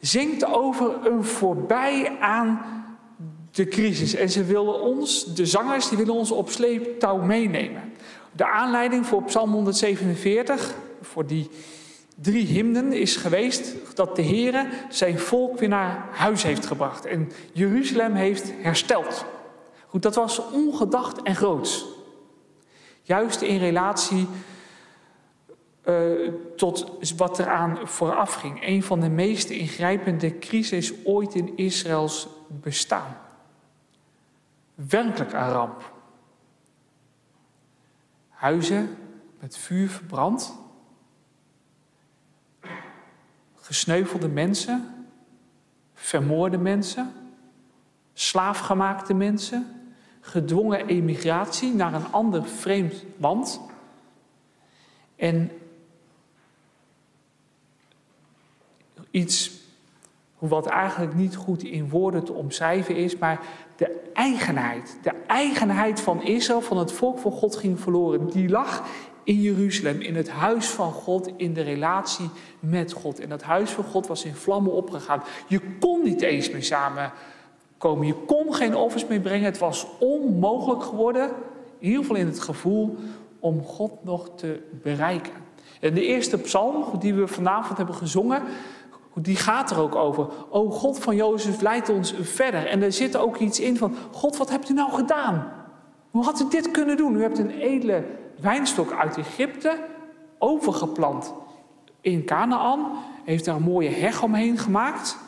zingt 0.00 0.44
over 0.44 1.06
een 1.06 1.24
voorbij 1.24 2.16
aan 2.20 2.60
de 3.50 3.68
crisis. 3.68 4.14
En 4.14 4.30
ze 4.30 4.44
willen 4.44 4.80
ons, 4.80 5.34
de 5.34 5.46
zangers, 5.46 5.88
die 5.88 5.98
willen 5.98 6.14
ons 6.14 6.30
op 6.30 6.50
sleeptouw 6.50 7.16
meenemen. 7.16 7.92
De 8.32 8.46
aanleiding 8.46 9.06
voor 9.06 9.22
Psalm 9.22 9.52
147, 9.52 10.74
voor 11.00 11.26
die 11.26 11.50
drie 12.20 12.46
hymnen, 12.46 12.92
is 12.92 13.16
geweest 13.16 13.74
dat 13.94 14.16
de 14.16 14.22
Heer 14.22 14.66
zijn 14.88 15.18
volk 15.18 15.58
weer 15.58 15.68
naar 15.68 16.08
huis 16.12 16.42
heeft 16.42 16.66
gebracht 16.66 17.04
en 17.04 17.32
Jeruzalem 17.52 18.14
heeft 18.14 18.52
hersteld. 18.58 19.24
Goed, 19.86 20.02
dat 20.02 20.14
was 20.14 20.50
ongedacht 20.52 21.22
en 21.22 21.36
groots. 21.36 21.95
Juist 23.06 23.42
in 23.42 23.58
relatie 23.58 24.28
uh, 25.84 26.32
tot 26.56 27.10
wat 27.16 27.38
eraan 27.38 27.88
vooraf 27.88 28.34
ging. 28.34 28.66
Een 28.66 28.82
van 28.82 29.00
de 29.00 29.08
meest 29.08 29.48
ingrijpende 29.48 30.38
crises 30.38 30.92
ooit 31.04 31.34
in 31.34 31.56
Israëls 31.56 32.28
bestaan. 32.48 33.16
Werkelijk 34.74 35.32
een 35.32 35.48
ramp. 35.48 35.92
Huizen 38.28 38.96
met 39.40 39.56
vuur 39.56 39.88
verbrand. 39.88 40.58
Gesneuvelde 43.54 44.28
mensen. 44.28 45.06
Vermoorde 45.94 46.58
mensen. 46.58 47.12
Slaafgemaakte 48.12 49.14
mensen. 49.14 49.85
Gedwongen 50.26 50.86
emigratie 50.86 51.74
naar 51.74 51.94
een 51.94 52.12
ander 52.12 52.44
vreemd 52.44 53.04
land. 53.16 53.60
En 55.16 55.50
iets 59.10 59.50
wat 60.38 60.66
eigenlijk 60.66 61.14
niet 61.14 61.36
goed 61.36 61.62
in 61.62 61.88
woorden 61.88 62.24
te 62.24 62.32
omschrijven 62.32 62.96
is, 62.96 63.18
maar 63.18 63.40
de 63.76 64.10
eigenheid, 64.12 64.98
de 65.02 65.12
eigenheid 65.26 66.00
van 66.00 66.22
Israël, 66.22 66.60
van 66.60 66.78
het 66.78 66.92
volk 66.92 67.18
van 67.18 67.32
God 67.32 67.56
ging 67.56 67.80
verloren. 67.80 68.30
Die 68.30 68.48
lag 68.48 68.82
in 69.24 69.40
Jeruzalem, 69.40 70.00
in 70.00 70.16
het 70.16 70.30
huis 70.30 70.66
van 70.66 70.92
God, 70.92 71.30
in 71.36 71.54
de 71.54 71.62
relatie 71.62 72.30
met 72.60 72.92
God. 72.92 73.20
En 73.20 73.28
dat 73.28 73.42
huis 73.42 73.70
van 73.70 73.84
God 73.84 74.06
was 74.06 74.24
in 74.24 74.34
vlammen 74.34 74.72
opgegaan. 74.72 75.22
Je 75.46 75.60
kon 75.80 76.02
niet 76.02 76.22
eens 76.22 76.50
meer 76.50 76.64
samenkomen. 77.78 78.06
Je 78.06 78.24
kon 78.26 78.54
geen 78.54 78.74
offers 78.74 79.06
meer 79.06 79.20
brengen. 79.20 79.44
Het 79.44 79.58
was 79.58 79.86
onmogelijk 79.98 80.82
geworden, 80.82 81.30
ieder 81.78 82.00
geval 82.00 82.16
in 82.16 82.26
het 82.26 82.40
gevoel, 82.40 82.96
om 83.40 83.62
God 83.62 84.04
nog 84.04 84.30
te 84.36 84.62
bereiken. 84.82 85.32
En 85.80 85.94
de 85.94 86.06
eerste 86.06 86.38
psalm 86.38 86.84
die 86.98 87.14
we 87.14 87.26
vanavond 87.26 87.76
hebben 87.76 87.94
gezongen, 87.94 88.42
die 89.14 89.36
gaat 89.36 89.70
er 89.70 89.80
ook 89.80 89.94
over. 89.94 90.26
O 90.50 90.70
God 90.70 90.98
van 90.98 91.16
Jozef, 91.16 91.60
leidt 91.60 91.88
ons 91.88 92.14
verder. 92.20 92.66
En 92.66 92.82
er 92.82 92.92
zit 92.92 93.16
ook 93.16 93.36
iets 93.36 93.60
in 93.60 93.76
van, 93.76 93.94
God, 94.12 94.36
wat 94.36 94.50
hebt 94.50 94.68
u 94.68 94.74
nou 94.74 94.90
gedaan? 94.92 95.52
Hoe 96.10 96.24
had 96.24 96.40
u 96.40 96.48
dit 96.48 96.70
kunnen 96.70 96.96
doen? 96.96 97.14
U 97.14 97.22
hebt 97.22 97.38
een 97.38 97.50
edele 97.50 98.04
wijnstok 98.40 98.92
uit 98.92 99.18
Egypte 99.18 99.78
overgeplant 100.38 101.34
in 102.00 102.24
Canaan. 102.24 102.86
Heeft 103.24 103.44
daar 103.44 103.56
een 103.56 103.62
mooie 103.62 103.90
heg 103.90 104.22
omheen 104.22 104.58
gemaakt. 104.58 105.18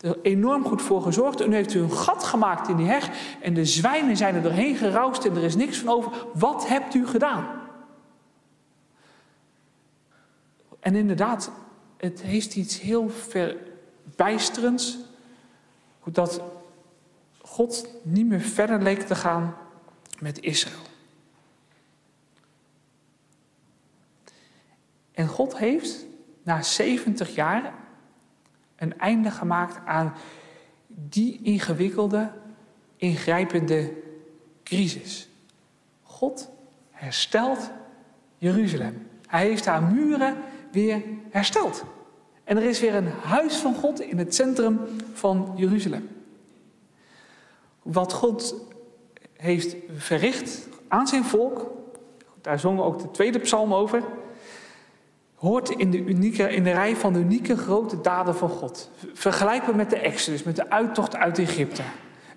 Er 0.00 0.18
enorm 0.22 0.64
goed 0.64 0.82
voor 0.82 1.02
gezorgd. 1.02 1.40
En 1.40 1.48
nu 1.48 1.54
heeft 1.54 1.74
u 1.74 1.80
een 1.80 1.92
gat 1.92 2.24
gemaakt 2.24 2.68
in 2.68 2.76
die 2.76 2.86
heg. 2.86 3.10
En 3.40 3.54
de 3.54 3.64
zwijnen 3.64 4.16
zijn 4.16 4.34
er 4.34 4.42
doorheen 4.42 4.76
geroust 4.76 5.24
en 5.24 5.36
er 5.36 5.42
is 5.42 5.56
niks 5.56 5.78
van 5.78 5.88
over. 5.88 6.12
Wat 6.34 6.68
hebt 6.68 6.94
u 6.94 7.06
gedaan? 7.06 7.46
En 10.80 10.94
inderdaad, 10.94 11.50
het 11.96 12.22
heeft 12.22 12.56
iets 12.56 12.80
heel 12.80 13.10
verbijsterends. 13.10 14.98
Dat 16.04 16.40
God 17.40 17.88
niet 18.02 18.26
meer 18.26 18.40
verder 18.40 18.82
leek 18.82 19.00
te 19.00 19.14
gaan 19.14 19.56
met 20.18 20.40
Israël. 20.40 20.86
En 25.12 25.28
God 25.28 25.58
heeft 25.58 26.06
na 26.42 26.62
70 26.62 27.34
jaar 27.34 27.74
een 28.78 28.98
einde 28.98 29.30
gemaakt 29.30 29.86
aan 29.86 30.14
die 30.86 31.40
ingewikkelde, 31.42 32.30
ingrijpende 32.96 33.92
crisis. 34.62 35.28
God 36.02 36.50
herstelt 36.90 37.70
Jeruzalem. 38.38 39.06
Hij 39.26 39.46
heeft 39.46 39.66
haar 39.66 39.82
muren 39.82 40.36
weer 40.72 41.02
hersteld. 41.30 41.84
En 42.44 42.56
er 42.56 42.62
is 42.62 42.80
weer 42.80 42.94
een 42.94 43.08
huis 43.08 43.56
van 43.56 43.74
God 43.74 44.00
in 44.00 44.18
het 44.18 44.34
centrum 44.34 44.80
van 45.12 45.52
Jeruzalem. 45.56 46.08
Wat 47.82 48.12
God 48.12 48.54
heeft 49.36 49.76
verricht 49.96 50.68
aan 50.88 51.06
zijn 51.06 51.24
volk, 51.24 51.70
daar 52.40 52.58
zongen 52.58 52.84
ook 52.84 52.98
de 52.98 53.10
tweede 53.10 53.38
psalm 53.38 53.74
over, 53.74 54.02
hoort 55.38 55.70
in 55.70 55.90
de, 55.90 55.98
unieke, 55.98 56.42
in 56.42 56.64
de 56.64 56.70
rij 56.70 56.96
van 56.96 57.12
de 57.12 57.18
unieke 57.18 57.56
grote 57.56 58.00
daden 58.00 58.34
van 58.34 58.48
God. 58.48 58.90
Vergelijkbaar 59.12 59.76
met 59.76 59.90
de 59.90 59.98
Exodus, 59.98 60.42
met 60.42 60.56
de 60.56 60.70
uittocht 60.70 61.16
uit 61.16 61.38
Egypte. 61.38 61.82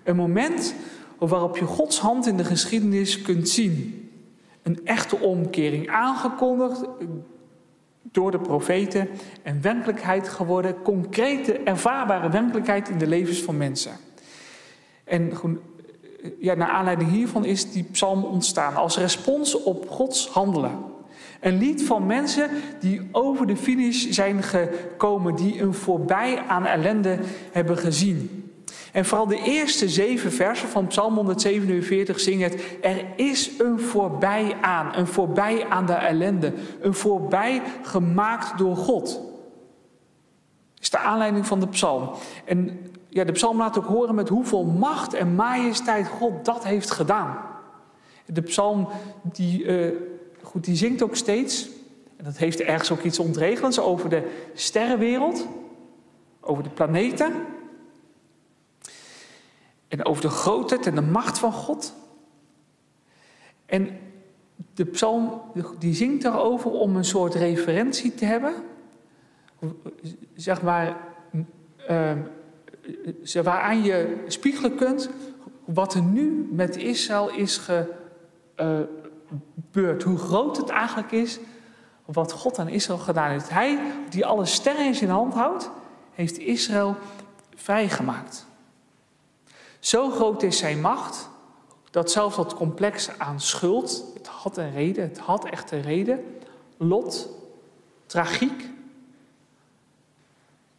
Een 0.02 0.16
moment 0.16 0.74
waarop 1.18 1.56
je 1.56 1.64
Gods 1.64 1.98
hand 1.98 2.26
in 2.26 2.36
de 2.36 2.44
geschiedenis 2.44 3.22
kunt 3.22 3.48
zien. 3.48 4.10
Een 4.62 4.80
echte 4.84 5.16
omkering 5.16 5.88
aangekondigd, 5.88 6.84
door 8.02 8.30
de 8.30 8.38
profeten 8.38 9.08
en 9.42 9.62
werkelijkheid 9.62 10.28
geworden, 10.28 10.82
concrete, 10.82 11.52
ervaarbare 11.52 12.30
werkelijkheid 12.30 12.88
in 12.88 12.98
de 12.98 13.06
levens 13.06 13.38
van 13.42 13.56
mensen. 13.56 13.92
En 15.04 15.32
ja, 16.38 16.54
naar 16.54 16.68
aanleiding 16.68 17.10
hiervan 17.10 17.44
is 17.44 17.70
die 17.70 17.84
psalm 17.84 18.24
ontstaan 18.24 18.74
als 18.74 18.98
respons 18.98 19.62
op 19.62 19.90
Gods 19.90 20.28
handelen. 20.28 20.91
Een 21.42 21.58
lied 21.58 21.84
van 21.84 22.06
mensen 22.06 22.50
die 22.80 23.08
over 23.12 23.46
de 23.46 23.56
finish 23.56 24.08
zijn 24.08 24.42
gekomen, 24.42 25.34
die 25.34 25.62
een 25.62 25.74
voorbij 25.74 26.42
aan 26.48 26.66
ellende 26.66 27.18
hebben 27.52 27.78
gezien. 27.78 28.50
En 28.92 29.04
vooral 29.04 29.26
de 29.26 29.42
eerste 29.42 29.88
zeven 29.88 30.32
versen 30.32 30.68
van 30.68 30.86
Psalm 30.86 31.14
147 31.14 32.20
zingen 32.20 32.50
het: 32.50 32.62
Er 32.80 33.04
is 33.16 33.50
een 33.58 33.80
voorbij 33.80 34.56
aan, 34.60 34.94
een 34.94 35.06
voorbij 35.06 35.66
aan 35.68 35.86
de 35.86 35.92
ellende, 35.92 36.52
een 36.80 36.94
voorbij 36.94 37.62
gemaakt 37.82 38.58
door 38.58 38.76
God. 38.76 39.20
Is 40.78 40.90
de 40.90 40.98
aanleiding 40.98 41.46
van 41.46 41.60
de 41.60 41.68
psalm. 41.68 42.10
En 42.44 42.80
ja, 43.08 43.24
de 43.24 43.32
psalm 43.32 43.58
laat 43.58 43.78
ook 43.78 43.86
horen 43.86 44.14
met 44.14 44.28
hoeveel 44.28 44.64
macht 44.64 45.14
en 45.14 45.34
majesteit 45.34 46.08
God 46.08 46.44
dat 46.44 46.64
heeft 46.64 46.90
gedaan. 46.90 47.36
De 48.26 48.42
psalm 48.42 48.88
die, 49.22 49.64
uh, 49.64 49.92
goed, 50.42 50.64
die 50.64 50.76
zingt 50.76 51.02
ook 51.02 51.16
steeds, 51.16 51.68
en 52.16 52.24
dat 52.24 52.36
heeft 52.36 52.60
ergens 52.60 52.90
ook 52.90 53.02
iets 53.02 53.18
ontregelends 53.18 53.80
over 53.80 54.08
de 54.08 54.30
sterrenwereld, 54.54 55.46
over 56.40 56.62
de 56.62 56.70
planeten. 56.70 57.32
En 59.88 60.04
over 60.04 60.22
de 60.22 60.28
grootheid 60.28 60.86
en 60.86 60.94
de 60.94 61.02
macht 61.02 61.38
van 61.38 61.52
God. 61.52 61.94
En 63.66 63.98
de 64.74 64.84
psalm 64.84 65.40
die 65.78 65.94
zingt 65.94 66.22
daarover 66.22 66.70
om 66.70 66.96
een 66.96 67.04
soort 67.04 67.34
referentie 67.34 68.14
te 68.14 68.24
hebben. 68.24 68.54
Zeg 70.34 70.62
maar, 70.62 70.96
uh, 71.90 72.12
waaraan 73.42 73.82
je 73.82 74.24
spiegelen 74.26 74.74
kunt 74.74 75.10
wat 75.64 75.94
er 75.94 76.02
nu 76.02 76.48
met 76.50 76.76
Israël 76.76 77.30
is 77.30 77.60
gebeurd. 79.54 80.02
hoe 80.02 80.18
groot 80.18 80.56
het 80.56 80.68
eigenlijk 80.68 81.12
is, 81.12 81.38
wat 82.04 82.32
God 82.32 82.58
aan 82.58 82.68
Israël 82.68 82.98
gedaan 82.98 83.30
heeft. 83.30 83.50
Hij, 83.50 83.78
die 84.08 84.26
alle 84.26 84.44
sterren 84.44 84.86
in 84.86 84.94
zijn 84.94 85.10
hand 85.10 85.34
houdt, 85.34 85.70
heeft 86.12 86.38
Israël 86.38 86.96
vrijgemaakt. 87.54 88.46
Zo 89.78 90.10
groot 90.10 90.42
is 90.42 90.58
zijn 90.58 90.80
macht 90.80 91.30
dat 91.90 92.10
zelfs 92.10 92.36
dat 92.36 92.54
complex 92.54 93.18
aan 93.18 93.40
schuld, 93.40 94.04
het 94.14 94.26
had 94.26 94.56
een 94.56 94.72
reden, 94.72 95.08
het 95.08 95.18
had 95.18 95.44
echt 95.44 95.70
een 95.70 95.82
reden, 95.82 96.24
lot, 96.76 97.28
tragiek, 98.06 98.70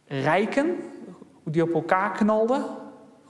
rijken, 0.06 0.76
hoe 1.42 1.52
die 1.52 1.62
op 1.62 1.74
elkaar 1.74 2.12
knalden, 2.12 2.64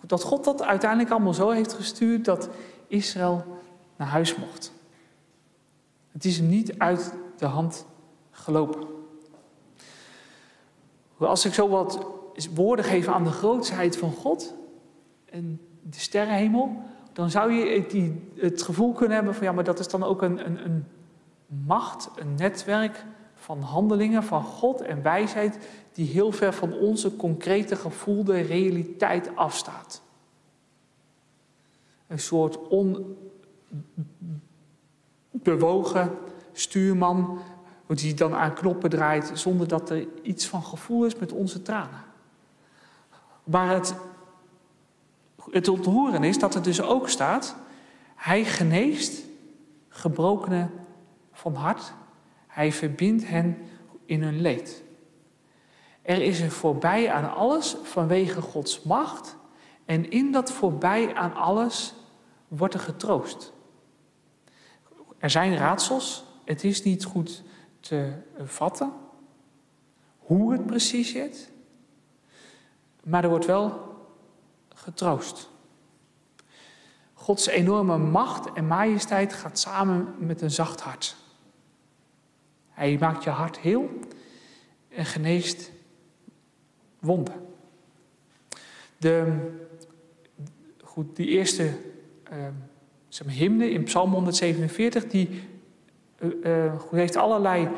dat 0.00 0.22
God 0.22 0.44
dat 0.44 0.62
uiteindelijk 0.62 1.10
allemaal 1.10 1.34
zo 1.34 1.50
heeft 1.50 1.72
gestuurd 1.72 2.24
dat 2.24 2.48
Israël 2.86 3.44
naar 3.96 4.08
huis 4.08 4.36
mocht. 4.36 4.72
Het 6.14 6.24
is 6.24 6.38
hem 6.38 6.48
niet 6.48 6.78
uit 6.78 7.14
de 7.36 7.46
hand 7.46 7.86
gelopen. 8.30 8.86
Als 11.18 11.44
ik 11.44 11.54
zo 11.54 11.68
wat 11.68 12.06
woorden 12.54 12.84
geven 12.84 13.14
aan 13.14 13.24
de 13.24 13.30
grootsheid 13.30 13.96
van 13.96 14.12
God 14.12 14.54
en 15.24 15.60
de 15.82 15.98
sterrenhemel, 15.98 16.82
dan 17.12 17.30
zou 17.30 17.52
je 17.52 17.84
het 18.36 18.62
gevoel 18.62 18.92
kunnen 18.92 19.16
hebben 19.16 19.34
van 19.34 19.44
ja, 19.44 19.52
maar 19.52 19.64
dat 19.64 19.78
is 19.78 19.88
dan 19.88 20.02
ook 20.02 20.22
een, 20.22 20.46
een, 20.46 20.64
een 20.64 20.86
macht, 21.46 22.10
een 22.16 22.34
netwerk 22.34 23.04
van 23.34 23.60
handelingen 23.60 24.22
van 24.22 24.42
God 24.42 24.80
en 24.80 25.02
wijsheid 25.02 25.68
die 25.92 26.06
heel 26.06 26.32
ver 26.32 26.52
van 26.52 26.72
onze 26.72 27.16
concrete 27.16 27.76
gevoelde 27.76 28.40
realiteit 28.40 29.36
afstaat. 29.36 30.02
Een 32.06 32.18
soort 32.18 32.58
onbewogen 35.34 36.18
stuurman 36.52 37.38
die 37.86 38.14
dan 38.14 38.34
aan 38.34 38.54
knoppen 38.54 38.90
draait 38.90 39.30
zonder 39.34 39.68
dat 39.68 39.90
er 39.90 40.06
iets 40.22 40.46
van 40.46 40.62
gevoel 40.62 41.04
is 41.04 41.16
met 41.16 41.32
onze 41.32 41.62
tranen. 41.62 42.04
Maar 43.44 43.68
het, 43.68 43.94
het 45.50 45.68
ontroeren 45.68 46.24
is 46.24 46.38
dat 46.38 46.54
er 46.54 46.62
dus 46.62 46.82
ook 46.82 47.08
staat, 47.08 47.56
hij 48.14 48.44
geneest 48.44 49.22
gebrokenen 49.88 50.70
van 51.32 51.54
hart, 51.54 51.92
hij 52.46 52.72
verbindt 52.72 53.28
hen 53.28 53.58
in 54.04 54.22
hun 54.22 54.40
leed. 54.40 54.82
Er 56.02 56.22
is 56.22 56.40
een 56.40 56.50
voorbij 56.50 57.12
aan 57.12 57.34
alles 57.34 57.76
vanwege 57.82 58.40
Gods 58.40 58.82
macht 58.82 59.36
en 59.84 60.10
in 60.10 60.32
dat 60.32 60.52
voorbij 60.52 61.14
aan 61.14 61.34
alles 61.34 61.94
wordt 62.48 62.74
er 62.74 62.80
getroost. 62.80 63.53
Er 65.24 65.30
zijn 65.30 65.56
raadsels, 65.56 66.24
het 66.44 66.64
is 66.64 66.82
niet 66.82 67.04
goed 67.04 67.42
te 67.80 68.12
vatten 68.42 68.92
hoe 70.18 70.52
het 70.52 70.66
precies 70.66 71.10
zit, 71.10 71.50
maar 73.04 73.22
er 73.22 73.28
wordt 73.28 73.46
wel 73.46 73.96
getroost. 74.68 75.48
Gods 77.14 77.46
enorme 77.46 77.98
macht 77.98 78.52
en 78.52 78.66
majesteit 78.66 79.32
gaat 79.32 79.58
samen 79.58 80.14
met 80.18 80.40
een 80.40 80.50
zacht 80.50 80.80
hart. 80.80 81.16
Hij 82.70 82.96
maakt 83.00 83.24
je 83.24 83.30
hart 83.30 83.58
heel 83.58 83.98
en 84.88 85.04
geneest 85.04 85.70
wonden. 86.98 87.46
De, 88.96 89.36
goed, 90.82 91.16
die 91.16 91.26
eerste 91.26 91.78
uh, 92.32 92.46
maar, 93.24 93.34
hymne 93.34 93.70
in 93.70 93.82
Psalm 93.82 94.12
147, 94.12 95.06
die 95.06 95.42
uh, 96.18 96.72
heeft 96.90 97.16
allerlei 97.16 97.68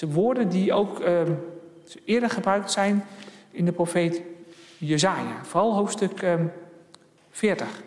woorden 0.00 0.48
die 0.48 0.72
ook 0.72 1.00
uh, 1.00 1.20
eerder 2.04 2.30
gebruikt 2.30 2.70
zijn 2.70 3.04
in 3.50 3.64
de 3.64 3.72
profeet 3.72 4.22
Jezaja. 4.78 5.44
Vooral 5.44 5.74
hoofdstuk 5.74 6.26
40. 7.30 7.82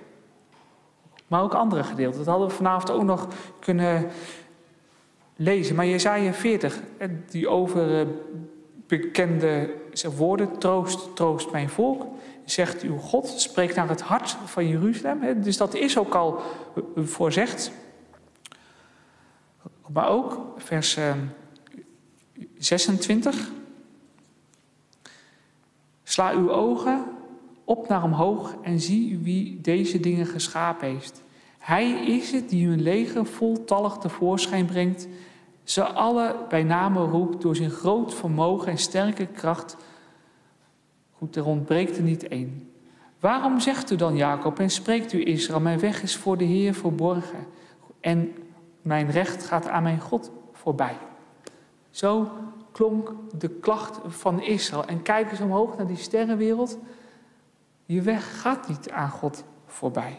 Maar 1.28 1.42
ook 1.42 1.54
andere 1.54 1.84
gedeelten. 1.84 2.18
Dat 2.18 2.28
hadden 2.28 2.48
we 2.48 2.54
vanavond 2.54 2.92
ook 2.92 3.04
nog 3.04 3.28
kunnen 3.60 4.08
lezen. 5.36 5.76
Maar 5.76 5.86
Jezaja 5.86 6.34
40, 6.34 6.80
die 7.30 7.48
over 7.48 8.08
bekende 8.88 9.74
woorden, 10.18 10.58
troost, 10.58 11.16
troost 11.16 11.52
mijn 11.52 11.70
volk, 11.70 12.06
zegt 12.46 12.82
uw 12.82 12.98
God, 12.98 13.28
spreekt 13.28 13.76
naar 13.76 13.90
het 13.90 14.02
hart 14.02 14.38
van 14.46 14.68
Jeruzalem. 14.68 15.42
Dus 15.42 15.58
dat 15.58 15.74
is 15.74 15.98
ook 15.98 16.16
al 16.16 16.42
voorzegd. 16.96 17.72
Maar 19.88 20.10
ook 20.10 20.54
vers 20.58 20.98
26. 22.58 23.36
Ehm, 23.36 23.46
Sla 26.04 26.32
uw 26.32 26.52
ogen 26.52 27.04
op 27.64 27.88
naar 27.88 28.04
omhoog 28.04 28.56
en 28.62 28.80
zie 28.80 29.18
wie 29.18 29.62
deze 29.62 30.00
dingen 30.00 30.26
geschapen 30.26 30.88
heeft. 30.88 31.24
Hij 31.58 31.90
is 31.90 32.32
het 32.32 32.50
die 32.50 32.68
hun 32.68 32.82
leger 32.82 33.26
voltallig 33.26 33.98
tevoorschijn 33.98 34.66
brengt 34.66 35.08
ze 35.66 35.84
alle 35.84 36.36
bij 36.50 36.64
name 36.64 37.00
roept 37.00 37.42
door 37.42 37.56
zijn 37.56 37.70
groot 37.70 38.14
vermogen 38.14 38.68
en 38.68 38.78
sterke 38.78 39.26
kracht. 39.26 39.78
Goed, 41.18 41.36
er 41.36 41.46
ontbreekt 41.46 41.98
er 41.98 42.04
niet 42.04 42.28
één. 42.28 42.72
Waarom 43.20 43.60
zegt 43.60 43.92
u 43.92 43.96
dan 43.96 44.16
Jacob 44.16 44.60
en 44.60 44.70
spreekt 44.70 45.14
u 45.14 45.26
Israël, 45.26 45.60
mijn 45.60 45.80
weg 45.80 46.04
is 46.04 46.16
voor 46.16 46.38
de 46.38 46.44
Heer 46.44 46.74
verborgen 46.74 47.48
en 48.00 48.34
mijn 48.82 49.12
recht 49.12 49.46
gaat 49.46 49.68
aan 49.68 49.84
mijn 49.84 50.02
God 50.02 50.32
voorbij. 50.52 50.98
Zo 51.90 52.32
klonk 52.72 53.14
de 53.38 53.50
klacht 53.50 54.00
van 54.06 54.42
Israël. 54.42 54.86
En 54.86 55.02
kijk 55.02 55.32
eens 55.32 55.40
omhoog 55.40 55.78
naar 55.78 55.88
die 55.88 55.98
sterrenwereld. 55.98 56.78
Je 57.86 58.02
weg 58.02 58.42
gaat 58.42 58.68
niet 58.68 58.92
aan 58.92 59.10
God 59.10 59.44
voorbij. 59.66 60.18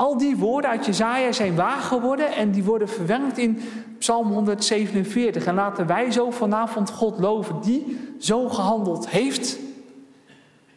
Al 0.00 0.18
die 0.18 0.36
woorden 0.36 0.70
uit 0.70 0.86
Jezaja 0.86 1.32
zijn 1.32 1.54
waar 1.54 1.80
geworden 1.80 2.32
en 2.32 2.50
die 2.50 2.64
worden 2.64 2.88
verwerkt 2.88 3.38
in 3.38 3.58
Psalm 3.98 4.32
147. 4.32 5.46
En 5.46 5.54
laten 5.54 5.86
wij 5.86 6.10
zo 6.10 6.30
vanavond 6.30 6.90
God 6.90 7.18
loven, 7.18 7.60
die 7.60 7.98
zo 8.18 8.48
gehandeld 8.48 9.08
heeft, 9.08 9.58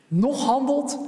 nog 0.07 0.45
handelt 0.45 0.99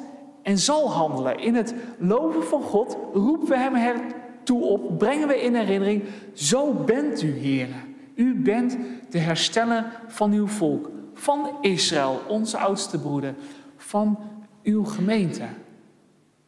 en 0.41 0.57
zal 0.57 0.91
handelen. 0.91 1.39
In 1.39 1.55
het 1.55 1.73
loven 1.97 2.43
van 2.43 2.61
God 2.61 2.97
roepen 3.13 3.47
we 3.47 3.57
hem 3.57 3.75
ertoe 3.75 4.63
op, 4.63 4.97
brengen 4.97 5.27
we 5.27 5.41
in 5.41 5.55
herinnering, 5.55 6.03
zo 6.33 6.73
bent 6.73 7.21
u, 7.21 7.31
Heer. 7.31 7.67
U 8.15 8.35
bent 8.35 8.77
de 9.09 9.19
hersteller 9.19 9.85
van 10.07 10.31
uw 10.31 10.47
volk, 10.47 10.89
van 11.13 11.49
Israël, 11.61 12.21
onze 12.27 12.57
oudste 12.57 12.99
broeder, 12.99 13.35
van 13.77 14.19
uw 14.63 14.85
gemeente. 14.85 15.43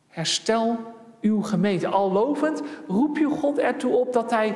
Herstel 0.08 0.96
uw 1.28 1.42
gemeente. 1.42 1.88
Al 1.88 2.12
lovend 2.12 2.62
roep 2.88 3.18
je 3.18 3.30
God 3.30 3.58
ertoe 3.58 3.96
op 3.96 4.14
dat 4.14 4.32
hij 4.32 4.56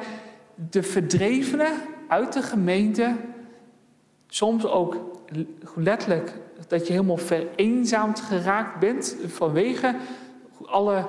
de 0.69 0.83
verdrevenen 0.83 1.71
uit 2.07 2.33
de 2.33 2.41
gemeente, 2.41 3.15
soms 4.27 4.65
ook 4.65 4.97
letterlijk 5.75 6.33
dat 6.67 6.87
je 6.87 6.93
helemaal 6.93 7.17
vereenzaamd 7.17 8.19
geraakt 8.19 8.79
bent 8.79 9.15
vanwege 9.25 9.95
alle 10.65 11.05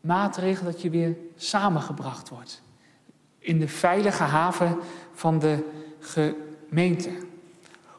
maatregelen, 0.00 0.72
dat 0.72 0.82
je 0.82 0.90
weer 0.90 1.16
samengebracht 1.36 2.28
wordt 2.28 2.62
in 3.44 3.58
de 3.58 3.68
veilige 3.68 4.22
haven 4.22 4.78
van 5.12 5.38
de 5.38 5.58
gemeente. 5.98 7.10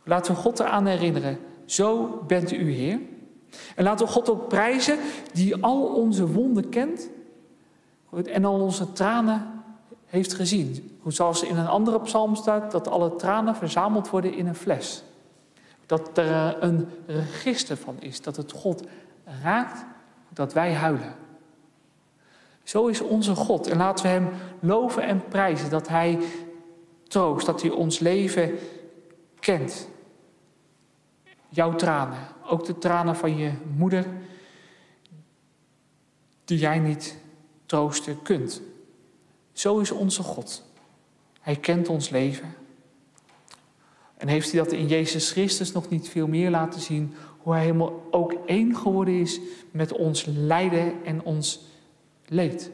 Laten 0.03 0.33
we 0.33 0.41
God 0.41 0.59
eraan 0.59 0.85
herinneren, 0.85 1.39
zo 1.65 2.23
bent 2.27 2.51
u 2.51 2.71
Heer. 2.71 2.99
En 3.75 3.83
laten 3.83 4.05
we 4.05 4.11
God 4.11 4.29
ook 4.29 4.47
prijzen 4.47 4.99
die 5.33 5.63
al 5.63 5.83
onze 5.85 6.27
wonden 6.27 6.69
kent 6.69 7.09
en 8.23 8.45
al 8.45 8.61
onze 8.61 8.91
tranen 8.91 9.63
heeft 10.05 10.33
gezien. 10.33 10.97
Zoals 11.07 11.43
in 11.43 11.57
een 11.57 11.67
andere 11.67 12.01
psalm 12.01 12.35
staat, 12.35 12.71
dat 12.71 12.87
alle 12.87 13.15
tranen 13.15 13.55
verzameld 13.55 14.09
worden 14.09 14.33
in 14.33 14.47
een 14.47 14.55
fles. 14.55 15.03
Dat 15.85 16.17
er 16.17 16.63
een 16.63 16.87
register 17.05 17.77
van 17.77 17.95
is, 17.99 18.21
dat 18.21 18.35
het 18.35 18.51
God 18.51 18.83
raakt, 19.41 19.85
dat 20.29 20.53
wij 20.53 20.73
huilen. 20.73 21.15
Zo 22.63 22.87
is 22.87 23.01
onze 23.01 23.35
God. 23.35 23.67
En 23.67 23.77
laten 23.77 24.05
we 24.05 24.11
Hem 24.11 24.29
loven 24.59 25.03
en 25.03 25.23
prijzen 25.27 25.69
dat 25.69 25.87
Hij 25.87 26.19
troost, 27.07 27.45
dat 27.45 27.61
Hij 27.61 27.71
ons 27.71 27.99
leven 27.99 28.51
kent. 29.39 29.87
Jouw 31.49 31.75
tranen, 31.75 32.17
ook 32.47 32.65
de 32.65 32.77
tranen 32.77 33.15
van 33.15 33.37
je 33.37 33.51
moeder, 33.75 34.05
die 36.45 36.57
jij 36.57 36.79
niet 36.79 37.17
troosten 37.65 38.21
kunt. 38.21 38.61
Zo 39.53 39.79
is 39.79 39.91
onze 39.91 40.23
God. 40.23 40.63
Hij 41.41 41.55
kent 41.55 41.87
ons 41.87 42.09
leven. 42.09 42.55
En 44.17 44.27
heeft 44.27 44.51
hij 44.51 44.63
dat 44.63 44.71
in 44.71 44.87
Jezus 44.87 45.31
Christus 45.31 45.71
nog 45.71 45.89
niet 45.89 46.09
veel 46.09 46.27
meer 46.27 46.49
laten 46.49 46.81
zien, 46.81 47.13
hoe 47.37 47.53
hij 47.53 47.61
helemaal 47.61 48.07
ook 48.11 48.33
één 48.45 48.75
geworden 48.75 49.19
is 49.19 49.39
met 49.71 49.91
ons 49.91 50.25
lijden 50.25 50.93
en 51.03 51.23
ons 51.23 51.65
leed. 52.25 52.71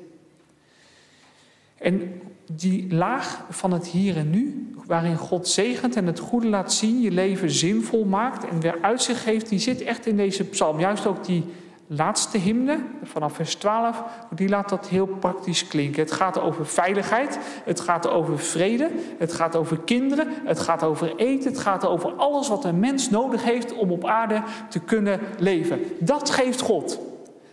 En 1.77 2.21
die 2.51 2.93
laag 2.93 3.45
van 3.49 3.71
het 3.71 3.87
hier 3.87 4.17
en 4.17 4.29
nu, 4.29 4.70
waarin 4.91 5.17
God 5.17 5.47
zegent 5.47 5.95
en 5.95 6.07
het 6.07 6.19
goede 6.19 6.47
laat 6.47 6.73
zien, 6.73 7.01
je 7.01 7.11
leven 7.11 7.51
zinvol 7.51 8.05
maakt 8.05 8.47
en 8.47 8.59
weer 8.59 8.77
uitzicht 8.81 9.19
geeft, 9.19 9.49
die 9.49 9.59
zit 9.59 9.81
echt 9.81 10.05
in 10.05 10.17
deze 10.17 10.43
psalm. 10.43 10.79
Juist 10.79 11.05
ook 11.05 11.25
die 11.25 11.45
laatste 11.87 12.37
hymne, 12.37 12.77
vanaf 13.03 13.33
vers 13.33 13.55
12, 13.55 14.03
die 14.35 14.49
laat 14.49 14.69
dat 14.69 14.87
heel 14.87 15.05
praktisch 15.05 15.67
klinken. 15.67 16.01
Het 16.01 16.11
gaat 16.11 16.39
over 16.39 16.65
veiligheid, 16.65 17.39
het 17.63 17.79
gaat 17.79 18.09
over 18.09 18.39
vrede, 18.39 18.89
het 19.17 19.33
gaat 19.33 19.55
over 19.55 19.79
kinderen, 19.79 20.27
het 20.45 20.59
gaat 20.59 20.83
over 20.83 21.15
eten, 21.15 21.51
het 21.51 21.59
gaat 21.59 21.85
over 21.85 22.13
alles 22.13 22.47
wat 22.47 22.65
een 22.65 22.79
mens 22.79 23.09
nodig 23.09 23.43
heeft 23.43 23.73
om 23.73 23.91
op 23.91 24.05
aarde 24.05 24.43
te 24.69 24.79
kunnen 24.79 25.19
leven. 25.37 25.79
Dat 25.99 26.29
geeft 26.29 26.61
God. 26.61 26.99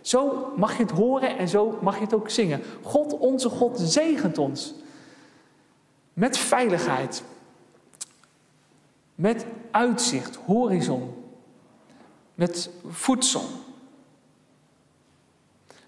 Zo 0.01 0.51
mag 0.55 0.77
je 0.77 0.83
het 0.83 0.91
horen 0.91 1.37
en 1.37 1.47
zo 1.47 1.77
mag 1.81 1.95
je 1.95 2.03
het 2.03 2.13
ook 2.13 2.29
zingen. 2.29 2.61
God, 2.81 3.17
onze 3.17 3.49
God, 3.49 3.79
zegent 3.79 4.37
ons. 4.37 4.73
Met 6.19 6.37
veiligheid. 6.37 7.23
met 9.15 9.45
uitzicht, 9.71 10.35
horizon, 10.35 11.13
met 12.35 12.69
voedsel. 12.87 13.49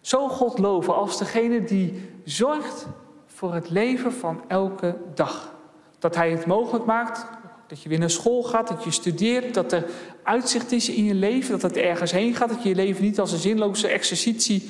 Zo 0.02 0.28
God 0.28 0.60
loven 0.60 0.96
als 0.96 1.17
degene 1.17 1.63
die 1.63 2.10
zorgt 2.24 2.86
voor 3.26 3.54
het 3.54 3.70
leven 3.70 4.13
van 4.13 4.41
elke 4.48 4.98
dag. 5.13 5.56
Dat 6.00 6.15
Hij 6.15 6.32
het 6.32 6.46
mogelijk 6.46 6.86
maakt 6.86 7.26
dat 7.67 7.82
je 7.82 7.89
weer 7.89 8.00
naar 8.00 8.10
school 8.10 8.44
gaat, 8.44 8.67
dat 8.67 8.84
je 8.84 8.91
studeert, 8.91 9.54
dat 9.54 9.72
er 9.72 9.86
uitzicht 10.24 10.72
is 10.72 10.89
in 10.89 11.04
je 11.04 11.13
leven, 11.13 11.52
dat 11.52 11.62
het 11.62 11.78
ergens 11.78 12.12
heen 12.12 12.36
gaat, 12.36 12.50
dat 12.50 12.63
je 12.63 12.70
je 12.70 12.76
leven 12.76 13.04
niet 13.04 13.20
als 13.20 13.32
een 13.32 13.38
zinloze 13.38 13.88
exercitie 13.88 14.70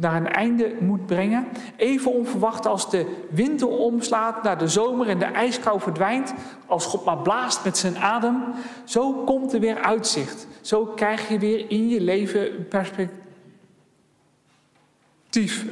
naar 0.00 0.16
een 0.16 0.28
einde 0.28 0.74
moet 0.80 1.06
brengen. 1.06 1.46
Even 1.76 2.12
onverwacht 2.12 2.66
als 2.66 2.90
de 2.90 3.06
winter 3.30 3.68
omslaat 3.68 4.42
naar 4.42 4.58
de 4.58 4.68
zomer 4.68 5.08
en 5.08 5.18
de 5.18 5.24
ijskou 5.24 5.80
verdwijnt, 5.80 6.34
als 6.66 6.86
God 6.86 7.04
maar 7.04 7.18
blaast 7.18 7.64
met 7.64 7.78
zijn 7.78 7.98
adem, 7.98 8.42
zo 8.84 9.12
komt 9.12 9.52
er 9.52 9.60
weer 9.60 9.78
uitzicht. 9.78 10.46
Zo 10.60 10.84
krijg 10.84 11.28
je 11.28 11.38
weer 11.38 11.70
in 11.70 11.88
je 11.88 12.00
leven 12.00 12.68
perspectief. 12.68 13.20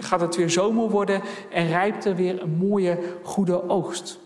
Gaat 0.00 0.20
het 0.20 0.36
weer 0.36 0.50
zomer 0.50 0.90
worden 0.90 1.22
en 1.52 1.66
rijpt 1.66 2.04
er 2.04 2.16
weer 2.16 2.42
een 2.42 2.56
mooie, 2.56 2.98
goede 3.22 3.68
oogst. 3.68 4.18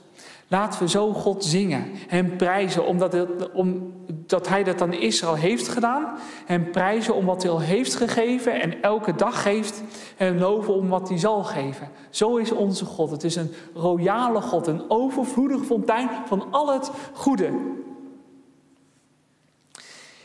Laten 0.49 0.81
we 0.81 0.89
zo 0.89 1.13
God 1.13 1.45
zingen, 1.45 1.85
Hem 2.09 2.37
prijzen 2.37 2.87
omdat, 2.87 3.13
het, 3.13 4.49
Hij 4.49 4.65
dat 4.65 4.83
aan 4.83 4.93
Israël 4.93 5.35
heeft 5.35 5.69
gedaan. 5.69 6.19
Hem 6.45 6.71
prijzen 6.71 7.15
om 7.15 7.25
wat 7.25 7.43
Hij 7.43 7.53
al 7.53 7.61
heeft 7.61 7.95
gegeven 7.95 8.61
en 8.61 8.83
elke 8.83 9.15
dag 9.15 9.43
geeft. 9.43 9.83
En 10.17 10.39
loven 10.39 10.75
om 10.75 10.89
wat 10.89 11.09
Hij 11.09 11.19
zal 11.19 11.45
geven. 11.45 11.89
Zo 12.11 12.37
is 12.37 12.53
onze 12.53 12.85
God. 12.85 13.11
Het 13.11 13.25
is 13.25 13.37
een 13.37 13.51
royale 13.75 14.41
God, 14.41 14.67
een 14.67 14.85
overvloedige 14.89 15.65
fontein 15.65 16.09
van 16.27 16.47
al 16.51 16.73
het 16.73 16.91
goede. 17.13 17.51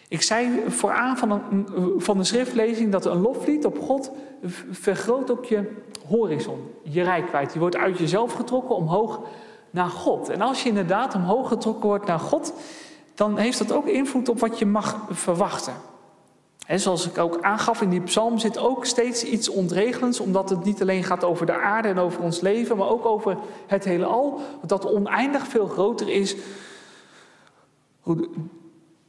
Ik 0.08 0.22
zei 0.22 0.50
vooraan 0.68 1.18
van, 1.18 1.32
een, 1.32 1.68
van 1.98 2.18
de 2.18 2.24
schriftlezing 2.24 2.92
dat 2.92 3.06
een 3.06 3.22
loflied 3.22 3.66
op 3.66 3.80
God 3.80 4.12
vergroot 4.72 5.32
ook 5.32 5.46
je 5.46 5.72
horizon, 6.08 6.60
je 6.84 7.02
rijkwijd. 7.04 7.54
Je 7.54 7.60
wordt 7.60 7.78
uit 7.78 7.98
jezelf 7.98 8.34
getrokken 8.34 8.76
omhoog 8.76 9.22
naar 9.72 9.90
God. 9.90 10.30
En 10.30 10.42
als 10.42 10.64
je 10.64 10.70
inderdaad 10.70 11.16
omhoog 11.16 11.48
getrokken 11.48 11.86
wordt 11.86 12.06
naar 12.06 12.20
God, 12.20 12.54
dan 13.16 13.38
heeft 13.38 13.58
dat 13.58 13.72
ook 13.72 13.86
invloed 13.86 14.30
op 14.30 14.40
wat 14.40 14.60
je 14.60 14.66
mag 14.66 15.06
verwachten. 15.10 15.74
En 16.70 16.80
zoals 16.80 17.08
ik 17.08 17.18
ook 17.18 17.42
aangaf 17.42 17.82
in 17.82 17.90
die 17.90 18.02
psalm 18.02 18.38
zit 18.38 18.58
ook 18.58 18.86
steeds 18.86 19.24
iets 19.24 19.50
ontregelends, 19.50 20.20
omdat 20.20 20.50
het 20.50 20.64
niet 20.64 20.82
alleen 20.82 21.04
gaat 21.04 21.24
over 21.24 21.46
de 21.46 21.60
aarde 21.60 21.88
en 21.88 22.00
over 22.00 22.22
ons 22.22 22.42
leven, 22.42 22.78
maar 22.78 22.90
ook 22.90 23.06
over 23.06 23.38
het 23.68 23.84
heelal, 23.84 24.42
dat 24.66 24.86
oneindig 24.86 25.48
veel 25.48 25.68
groter 25.68 26.10
is 26.10 26.36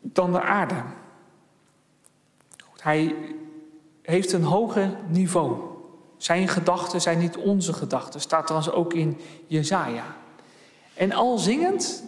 dan 0.01 0.33
de 0.33 0.41
aarde. 0.41 0.75
Hij 2.77 3.15
heeft 4.03 4.33
een 4.33 4.43
hoger 4.43 4.97
niveau. 5.09 5.57
Zijn 6.17 6.49
gedachten 6.49 7.01
zijn 7.01 7.19
niet 7.19 7.37
onze 7.37 7.73
gedachten, 7.73 8.21
staat 8.21 8.47
trouwens 8.47 8.73
ook 8.73 8.95
in 8.95 9.19
Jezaja. 9.47 10.05
En 10.95 11.13
al 11.13 11.39
zingend 11.39 12.05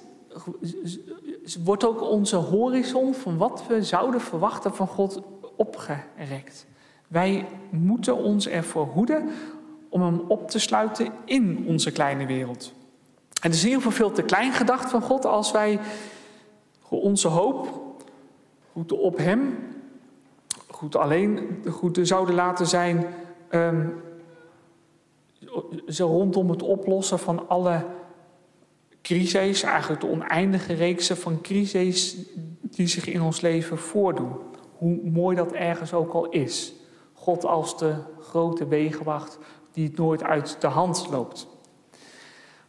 wordt 1.64 1.86
ook 1.86 2.00
onze 2.00 2.36
horizon 2.36 3.14
van 3.14 3.36
wat 3.36 3.64
we 3.68 3.82
zouden 3.82 4.20
verwachten 4.20 4.74
van 4.74 4.86
God 4.86 5.22
opgerekt. 5.56 6.66
Wij 7.08 7.46
moeten 7.70 8.16
ons 8.16 8.48
ervoor 8.48 8.86
hoeden 8.86 9.30
om 9.88 10.02
hem 10.02 10.20
op 10.28 10.50
te 10.50 10.58
sluiten 10.58 11.12
in 11.24 11.64
onze 11.68 11.90
kleine 11.90 12.26
wereld. 12.26 12.72
Het 13.40 13.54
is 13.54 13.60
in 13.60 13.68
ieder 13.68 13.82
geval 13.82 13.96
veel 13.96 14.12
te 14.14 14.22
klein 14.22 14.52
gedacht 14.52 14.90
van 14.90 15.02
God 15.02 15.24
als 15.24 15.52
wij 15.52 15.80
onze 16.88 17.28
hoop 17.28 17.80
goed 18.72 18.92
op 18.92 19.16
hem 19.16 19.58
goed 20.70 20.96
alleen 20.96 21.58
goed 21.70 21.98
zouden 22.02 22.34
laten 22.34 22.66
zijn 22.66 23.06
um, 23.50 24.02
zo 25.88 26.06
rondom 26.06 26.50
het 26.50 26.62
oplossen 26.62 27.18
van 27.18 27.48
alle 27.48 27.84
crises, 29.02 29.62
eigenlijk 29.62 30.00
de 30.00 30.08
oneindige 30.08 30.72
reeksen 30.72 31.16
van 31.16 31.40
crises 31.40 32.16
die 32.62 32.86
zich 32.86 33.06
in 33.06 33.22
ons 33.22 33.40
leven 33.40 33.78
voordoen. 33.78 34.36
Hoe 34.72 35.00
mooi 35.02 35.36
dat 35.36 35.52
ergens 35.52 35.92
ook 35.92 36.12
al 36.12 36.28
is. 36.28 36.72
God 37.12 37.44
als 37.44 37.78
de 37.78 37.94
grote 38.20 38.66
wegenwacht 38.66 39.38
die 39.72 39.86
het 39.86 39.96
nooit 39.96 40.22
uit 40.22 40.56
de 40.60 40.66
hand 40.66 41.06
loopt. 41.10 41.46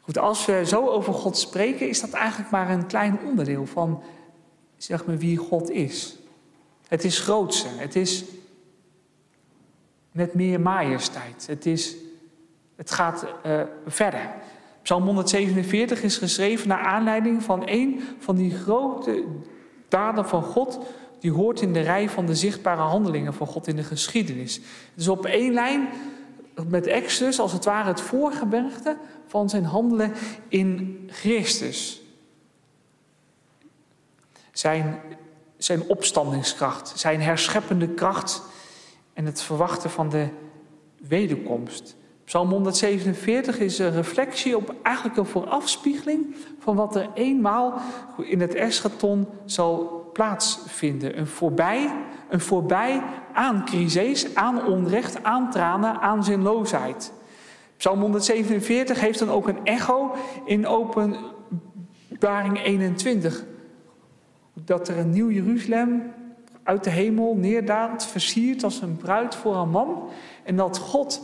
Goed, 0.02 0.18
als 0.18 0.46
we 0.46 0.66
zo 0.66 0.88
over 0.88 1.14
God 1.14 1.38
spreken, 1.38 1.90
is 1.90 2.02
dat 2.02 2.12
eigenlijk 2.12 2.52
maar 2.52 2.70
een 2.70 2.88
klein 2.88 3.20
onderdeel 3.26 3.66
van 3.66 4.04
zeg 4.78 5.06
maar, 5.06 5.18
wie 5.18 5.38
God 5.38 5.70
is. 5.70 6.16
Het 6.88 7.04
is 7.04 7.20
grootse, 7.20 7.68
het 7.68 7.96
is 7.96 8.24
met 10.12 10.34
meer 10.34 10.62
majesteit, 10.62 11.48
het, 11.48 11.66
is, 11.66 11.96
het 12.76 12.92
gaat 12.92 13.26
uh, 13.46 13.62
verder. 13.88 14.36
Psalm 14.84 15.06
147 15.06 16.04
is 16.04 16.18
geschreven 16.18 16.68
naar 16.68 16.84
aanleiding 16.84 17.44
van 17.44 17.62
een 17.66 18.02
van 18.20 18.36
die 18.36 18.52
grote 18.52 19.24
daden 19.88 20.28
van 20.28 20.44
God. 20.44 20.80
Die 21.20 21.32
hoort 21.32 21.62
in 21.62 21.74
de 21.74 21.80
rij 21.80 22.10
van 22.10 22.26
de 22.26 22.36
zichtbare 22.36 22.82
handelingen 22.82 23.34
van 23.34 23.48
God 23.48 23.68
in 23.68 23.76
de 23.76 23.84
geschiedenis. 23.84 24.62
Dus 24.94 25.08
op 25.08 25.26
één 25.26 25.54
lijn 25.54 25.88
met 26.68 26.88
Exodus, 26.88 27.40
als 27.40 27.52
het 27.52 27.66
ware 27.66 27.88
het 27.88 28.02
voorgebergte 28.02 28.98
van 29.28 29.50
zijn 29.50 29.66
handelen 29.66 30.14
in 30.48 31.00
Christus. 31.12 32.02
Zijn, 34.52 35.02
zijn 35.58 35.90
opstandingskracht, 35.90 37.00
zijn 37.00 37.22
herscheppende 37.22 37.90
kracht 37.90 38.42
en 39.14 39.26
het 39.26 39.42
verwachten 39.42 39.90
van 39.90 40.10
de 40.10 40.28
wederkomst. 41.08 41.96
Psalm 42.26 42.50
147 42.50 43.60
is 43.60 43.80
een 43.80 43.92
reflectie 43.92 44.58
op 44.58 44.76
eigenlijk 44.82 45.18
een 45.18 45.26
voorafspiegeling 45.26 46.36
van 46.60 46.76
wat 46.76 46.96
er 46.96 47.10
eenmaal 47.14 47.74
in 48.18 48.42
het 48.42 48.56
eschaton 48.56 49.28
zal 49.46 50.04
plaatsvinden. 50.14 51.20
Een 51.20 51.28
voorbij, 51.28 51.94
een 52.30 52.40
voorbij 52.40 53.02
aan 53.34 53.66
crises, 53.66 54.36
aan 54.36 54.66
onrecht, 54.66 55.24
aan 55.24 55.52
tranen, 55.52 56.00
aan 56.00 56.24
zinloosheid. 56.24 57.12
Psalm 57.78 58.00
147 58.00 59.00
heeft 59.00 59.20
dan 59.20 59.30
ook 59.30 59.48
een 59.48 59.66
echo 59.66 60.16
in 60.46 60.68
openbaring 60.68 62.64
21. 62.64 63.44
Dat 64.54 64.88
er 64.88 64.98
een 64.98 65.10
nieuw 65.10 65.32
Jeruzalem 65.32 66.14
uit 66.64 66.84
de 66.84 66.90
hemel 66.90 67.36
neerdaalt, 67.36 68.06
versierd 68.06 68.64
als 68.64 68.82
een 68.82 68.98
bruid 68.98 69.36
voor 69.36 69.56
een 69.56 69.70
man. 69.70 70.10
En 70.44 70.56
dat 70.56 70.78
God 70.78 71.22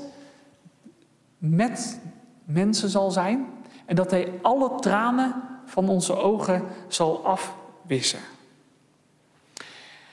met 1.39 1.99
mensen 2.43 2.89
zal 2.89 3.11
zijn 3.11 3.47
en 3.85 3.95
dat 3.95 4.11
Hij 4.11 4.39
alle 4.41 4.79
tranen 4.79 5.35
van 5.65 5.89
onze 5.89 6.15
ogen 6.15 6.63
zal 6.87 7.25
afwissen. 7.25 8.19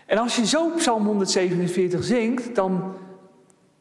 En 0.07 0.19
als 0.19 0.37
je 0.37 0.47
zo 0.47 0.71
Psalm 0.77 1.07
147 1.07 2.05
zingt, 2.05 2.55
dan 2.55 2.95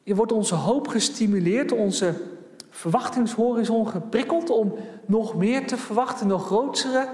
wordt 0.04 0.32
onze 0.32 0.56
hoop 0.56 0.88
gestimuleerd, 0.88 1.72
onze 1.72 2.22
verwachtingshorizon 2.70 3.88
geprikkeld 3.88 4.50
om 4.50 4.74
nog 5.06 5.36
meer 5.36 5.68
te 5.68 5.78
verwachten, 5.78 6.28
nog 6.28 6.46
grotere 6.46 7.08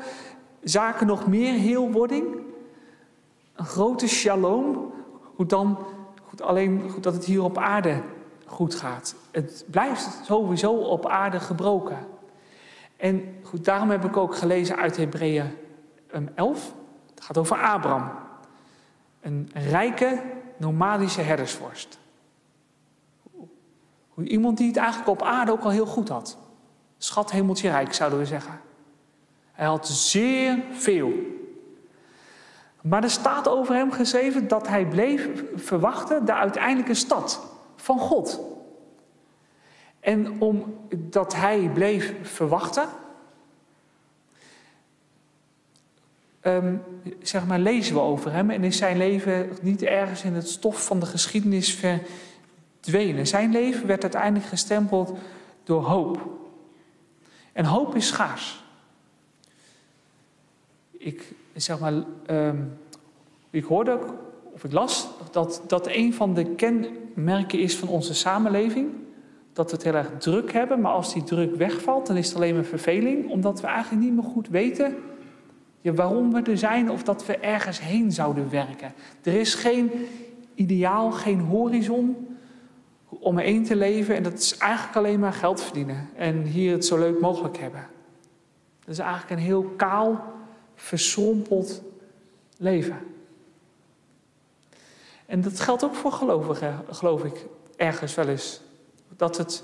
zaken, 0.64 1.08
nog 1.08 1.28
meer 1.28 1.54
heelwording. 1.54 2.26
Een 3.56 3.66
grote 3.66 4.08
shalom, 4.08 4.92
hoe 5.36 5.46
dan, 5.46 5.78
goed, 6.24 6.42
alleen 6.42 6.90
goed 6.90 7.04
dat 7.04 7.14
het 7.14 7.26
hier 7.26 7.44
op 7.44 7.58
aarde 7.58 8.02
goed 8.52 8.76
gaat. 8.76 9.16
Het 9.32 9.66
blijft 9.68 10.20
sowieso 10.26 10.74
op 10.74 11.08
aarde 11.08 11.40
gebroken. 11.40 11.98
En 12.98 13.36
goed, 13.44 13.66
daarom 13.66 13.90
heb 13.90 14.06
ik 14.06 14.18
ook 14.18 14.36
gelezen 14.36 14.76
uit 14.76 14.98
Hebreeën 14.98 15.58
11. 16.36 16.74
Het 17.16 17.24
gaat 17.24 17.38
over 17.38 17.58
Abraham. 17.58 18.12
Een 19.22 19.50
rijke, 19.54 20.22
nomadische 20.58 21.22
herdersvorst. 21.22 22.00
Iemand 24.24 24.58
die 24.58 24.68
het 24.68 24.78
eigenlijk 24.78 25.10
op 25.10 25.22
aarde 25.22 25.52
ook 25.52 25.64
al 25.64 25.70
heel 25.70 25.86
goed 25.86 26.10
had. 26.10 26.38
Schat 26.98 27.32
hemeltje 27.32 27.70
rijk, 27.70 27.94
zouden 27.94 28.20
we 28.20 28.26
zeggen. 28.26 28.62
Hij 29.52 29.66
had 29.66 29.88
zeer 29.88 30.64
veel. 30.72 31.12
Maar 32.82 33.04
er 33.04 33.10
staat 33.10 33.48
over 33.48 33.76
hem 33.76 33.92
geschreven 33.92 34.48
dat 34.48 34.68
hij 34.68 34.86
bleef 34.86 35.30
verwachten 35.56 36.26
de 36.26 36.34
uiteindelijke 36.34 36.94
stad 36.94 37.51
van 37.82 38.00
God. 38.00 38.40
En 40.00 40.42
omdat 40.42 41.36
hij 41.36 41.70
bleef 41.74 42.14
verwachten, 42.22 42.90
um, 46.42 46.82
zeg 47.22 47.46
maar, 47.46 47.60
lezen 47.60 47.94
we 47.94 48.02
over 48.02 48.32
hem 48.32 48.50
en 48.50 48.64
is 48.64 48.78
zijn 48.78 48.98
leven 48.98 49.50
niet 49.62 49.82
ergens 49.82 50.24
in 50.24 50.34
het 50.34 50.50
stof 50.50 50.86
van 50.86 51.00
de 51.00 51.06
geschiedenis 51.06 51.74
verdwenen. 51.74 53.28
Zijn 53.28 53.52
leven 53.52 53.88
werd 53.88 54.02
uiteindelijk 54.02 54.46
gestempeld 54.46 55.18
door 55.64 55.84
hoop. 55.84 56.30
En 57.54 57.66
hoop 57.66 57.96
is 57.96 58.08
schaars. 58.08 58.64
Ik 60.92 61.34
zeg 61.56 61.80
maar, 61.80 61.94
ehm, 62.26 62.64
ik 63.50 63.64
hoorde 63.64 64.00
of 64.64 64.70
ik 64.70 65.34
dat, 65.34 65.64
dat 65.68 65.88
een 65.88 66.14
van 66.14 66.34
de 66.34 66.46
kenmerken 66.46 67.60
is 67.60 67.78
van 67.78 67.88
onze 67.88 68.14
samenleving. 68.14 68.90
Dat 69.54 69.70
we 69.70 69.76
het 69.76 69.86
heel 69.86 69.96
erg 69.96 70.12
druk 70.18 70.54
hebben, 70.54 70.82
maar 70.82 70.92
als 70.92 71.14
die 71.14 71.24
druk 71.24 71.56
wegvalt, 71.56 72.08
dan 72.08 72.18
is 72.18 72.28
het 72.28 72.36
alleen 72.36 72.56
maar 72.56 72.64
verveling, 72.64 73.30
omdat 73.30 73.62
we 73.62 73.68
eigenlijk 73.68 74.04
niet 74.04 74.14
meer 74.14 74.32
goed 74.32 74.48
weten 74.48 74.96
waarom 75.90 76.34
we 76.34 76.42
er 76.42 76.58
zijn 76.58 76.92
of 76.92 77.04
dat 77.04 77.26
we 77.26 77.38
ergens 77.38 77.82
heen 77.82 78.12
zouden 78.12 78.50
werken. 78.50 78.94
Er 79.24 79.34
is 79.34 79.54
geen 79.54 79.92
ideaal, 80.56 81.12
geen 81.12 81.40
horizon 81.40 82.28
om 83.10 83.40
één 83.40 83.64
te 83.64 83.76
leven 83.76 84.16
en 84.16 84.24
dat 84.24 84.34
is 84.34 84.58
eigenlijk 84.58 84.96
alleen 84.98 85.20
maar 85.20 85.34
geld 85.34 85.62
verdienen 85.62 86.10
en 86.16 86.42
hier 86.44 86.72
het 86.72 86.86
zo 86.86 86.98
leuk 86.98 87.20
mogelijk 87.20 87.58
hebben. 87.58 87.88
Dat 88.80 88.94
is 88.94 89.00
eigenlijk 89.00 89.32
een 89.32 89.46
heel 89.46 89.64
kaal, 89.64 90.24
verschrompeld 90.76 91.82
leven. 92.58 92.98
En 95.32 95.42
dat 95.42 95.60
geldt 95.60 95.84
ook 95.84 95.96
voor 95.96 96.12
gelovigen, 96.12 96.86
geloof 96.90 97.24
ik, 97.24 97.46
ergens 97.76 98.16
wel 98.16 98.28
eens. 98.28 98.62
Dat 99.18 99.38
het, 99.38 99.64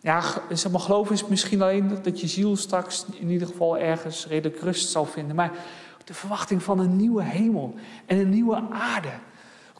ja, 0.00 0.22
zeg 0.52 0.72
maar, 0.72 1.12
is 1.12 1.26
misschien 1.26 1.62
alleen 1.62 1.98
dat 2.02 2.20
je 2.20 2.26
ziel 2.26 2.56
straks 2.56 3.04
in 3.18 3.30
ieder 3.30 3.46
geval 3.46 3.78
ergens 3.78 4.26
redelijk 4.26 4.60
rust 4.60 4.90
zal 4.90 5.04
vinden. 5.04 5.36
Maar 5.36 5.52
de 6.04 6.14
verwachting 6.14 6.62
van 6.62 6.78
een 6.78 6.96
nieuwe 6.96 7.22
hemel 7.22 7.74
en 8.06 8.18
een 8.18 8.28
nieuwe 8.28 8.62
aarde, 8.70 9.12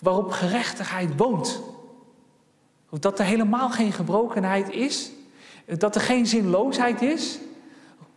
waarop 0.00 0.30
gerechtigheid 0.30 1.16
woont. 1.16 1.62
Dat 2.90 3.18
er 3.18 3.24
helemaal 3.24 3.70
geen 3.70 3.92
gebrokenheid 3.92 4.70
is, 4.70 5.11
dat 5.78 5.94
er 5.94 6.00
geen 6.00 6.26
zinloosheid 6.26 7.02
is, 7.02 7.38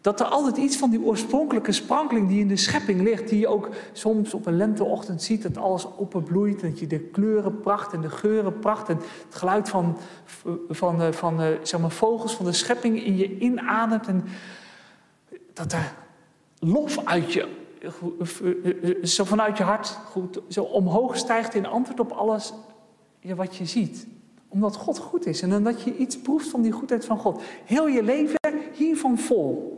dat 0.06 0.20
er 0.20 0.26
altijd 0.26 0.58
iets 0.58 0.78
van 0.78 0.90
die 0.90 1.02
oorspronkelijke 1.02 1.72
sprankeling 1.72 2.28
die 2.28 2.40
in 2.40 2.48
de 2.48 2.58
schepping 2.58 3.02
ligt, 3.02 3.30
die 3.30 3.40
je 3.40 3.48
ook 3.48 3.70
soms 3.94 4.34
op 4.34 4.46
een 4.46 4.58
lenteochtend 4.58 5.24
ziet, 5.24 5.42
dat 5.42 5.58
alles 5.58 5.88
openbloeit, 5.98 6.62
dat 6.62 6.80
je 6.80 6.88
de 6.88 7.00
kleuren 7.00 7.60
pracht 7.60 7.94
en 7.94 8.02
de 8.02 8.10
geuren 8.10 8.60
pracht 8.60 8.90
en 8.90 8.96
het 9.26 9.36
geluid 9.36 9.70
van, 9.70 9.98
van, 10.26 10.60
van, 10.70 11.14
van 11.14 11.58
zeg 11.62 11.80
maar, 11.80 11.92
vogels 11.92 12.36
van 12.36 12.46
de 12.46 12.54
schepping 12.54 13.04
in 13.04 13.18
je 13.18 13.38
inademt 13.38 14.08
en 14.08 14.24
dat 15.54 15.72
er 15.72 15.94
lof 16.60 17.06
uit 17.06 17.34
je, 17.34 17.48
zo 19.04 19.24
vanuit 19.24 19.58
je 19.58 19.64
hart 19.64 20.00
goed, 20.06 20.40
zo 20.48 20.64
omhoog 20.64 21.18
stijgt 21.18 21.56
in 21.56 21.66
antwoord 21.66 22.00
op 22.00 22.12
alles 22.12 22.54
wat 23.36 23.56
je 23.56 23.66
ziet 23.66 24.08
omdat 24.48 24.76
God 24.76 24.98
goed 24.98 25.26
is 25.26 25.42
en 25.42 25.64
dat 25.64 25.82
je 25.82 25.98
iets 25.98 26.18
proeft 26.18 26.48
van 26.48 26.62
die 26.62 26.72
goedheid 26.72 27.06
van 27.06 27.18
God. 27.18 27.42
Heel 27.66 27.88
je 27.88 28.04
leven 28.04 28.40
hiervan 28.74 29.18
vol. 29.18 29.75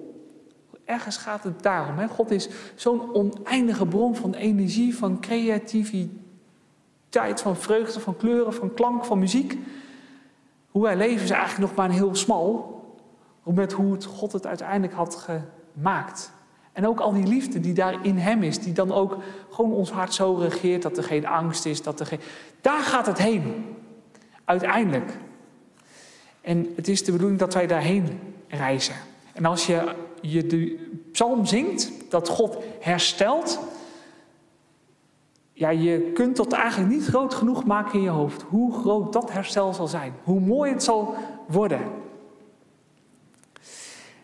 Ergens 0.87 1.17
gaat 1.17 1.43
het 1.43 1.63
daarom. 1.63 1.97
Hè? 1.97 2.07
God 2.07 2.31
is 2.31 2.49
zo'n 2.75 3.13
oneindige 3.13 3.85
bron 3.85 4.15
van 4.15 4.33
energie, 4.33 4.97
van 4.97 5.19
creativiteit, 5.19 7.41
van 7.41 7.55
vreugde, 7.55 7.99
van 7.99 8.17
kleuren, 8.17 8.53
van 8.53 8.73
klank, 8.73 9.05
van 9.05 9.19
muziek. 9.19 9.57
Hoe 10.71 10.83
wij 10.83 10.95
leven 10.95 11.23
is 11.23 11.29
eigenlijk 11.29 11.69
nog 11.69 11.75
maar 11.75 11.85
een 11.85 11.95
heel 11.95 12.15
smal. 12.15 12.75
Met 13.43 13.71
hoe 13.71 14.01
God 14.01 14.31
het 14.31 14.47
uiteindelijk 14.47 14.93
had 14.93 15.27
gemaakt. 15.75 16.31
En 16.73 16.87
ook 16.87 16.99
al 16.99 17.13
die 17.13 17.27
liefde 17.27 17.59
die 17.59 17.73
daar 17.73 18.05
in 18.05 18.17
hem 18.17 18.43
is, 18.43 18.59
die 18.59 18.73
dan 18.73 18.91
ook 18.91 19.17
gewoon 19.49 19.73
ons 19.73 19.91
hart 19.91 20.13
zo 20.13 20.33
regeert 20.33 20.81
dat 20.81 20.97
er 20.97 21.03
geen 21.03 21.27
angst 21.27 21.65
is, 21.65 21.81
dat 21.81 21.99
er 21.99 22.05
geen. 22.05 22.21
Daar 22.61 22.81
gaat 22.81 23.05
het 23.05 23.17
heen. 23.17 23.75
Uiteindelijk. 24.45 25.17
En 26.41 26.73
het 26.75 26.87
is 26.87 27.03
de 27.03 27.11
bedoeling 27.11 27.39
dat 27.39 27.53
wij 27.53 27.67
daarheen 27.67 28.19
reizen. 28.47 28.95
En 29.33 29.45
als 29.45 29.65
je 29.65 29.95
je 30.31 30.45
de 30.45 30.89
psalm 31.11 31.45
zingt, 31.45 31.91
dat 32.09 32.29
God 32.29 32.57
herstelt. 32.79 33.59
Ja, 35.53 35.69
je 35.69 36.11
kunt 36.13 36.35
dat 36.35 36.51
eigenlijk 36.51 36.91
niet 36.91 37.05
groot 37.05 37.33
genoeg 37.33 37.65
maken 37.65 37.93
in 37.93 38.01
je 38.01 38.09
hoofd. 38.09 38.41
Hoe 38.41 38.73
groot 38.73 39.13
dat 39.13 39.31
herstel 39.31 39.73
zal 39.73 39.87
zijn. 39.87 40.13
Hoe 40.23 40.39
mooi 40.39 40.71
het 40.71 40.83
zal 40.83 41.15
worden. 41.47 41.81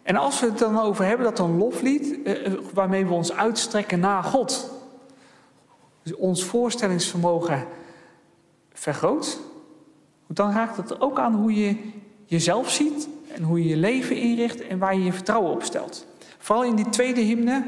En 0.03 0.15
als 0.15 0.39
we 0.39 0.45
het 0.45 0.57
dan 0.57 0.79
over 0.79 1.05
hebben 1.05 1.25
dat 1.25 1.39
een 1.39 1.57
loflied, 1.57 2.23
eh, 2.23 2.45
eh 2.45 2.53
waarmee 2.73 3.05
we 3.05 3.13
ons 3.13 3.33
uitstrekken 3.33 3.99
naar 3.99 4.23
God. 4.23 4.71
Dus 6.03 6.15
ons 6.15 6.43
voorstellingsvermogen 6.43 7.67
vergroot. 8.73 9.39
Dan 10.27 10.51
raakt 10.51 10.77
het 10.77 11.01
ook 11.01 11.19
aan 11.19 11.33
hoe 11.33 11.53
je 11.53 11.77
jezelf 12.25 12.69
ziet 12.69 13.07
en 13.33 13.43
hoe 13.43 13.63
je 13.63 13.69
je 13.69 13.77
leven 13.77 14.15
inricht 14.15 14.67
en 14.67 14.79
waar 14.79 14.95
je 14.95 15.03
je 15.03 15.13
vertrouwen 15.13 15.51
op 15.51 15.63
stelt. 15.63 16.05
Vooral 16.37 16.65
in 16.65 16.75
die 16.75 16.89
tweede 16.89 17.21
hymne 17.21 17.65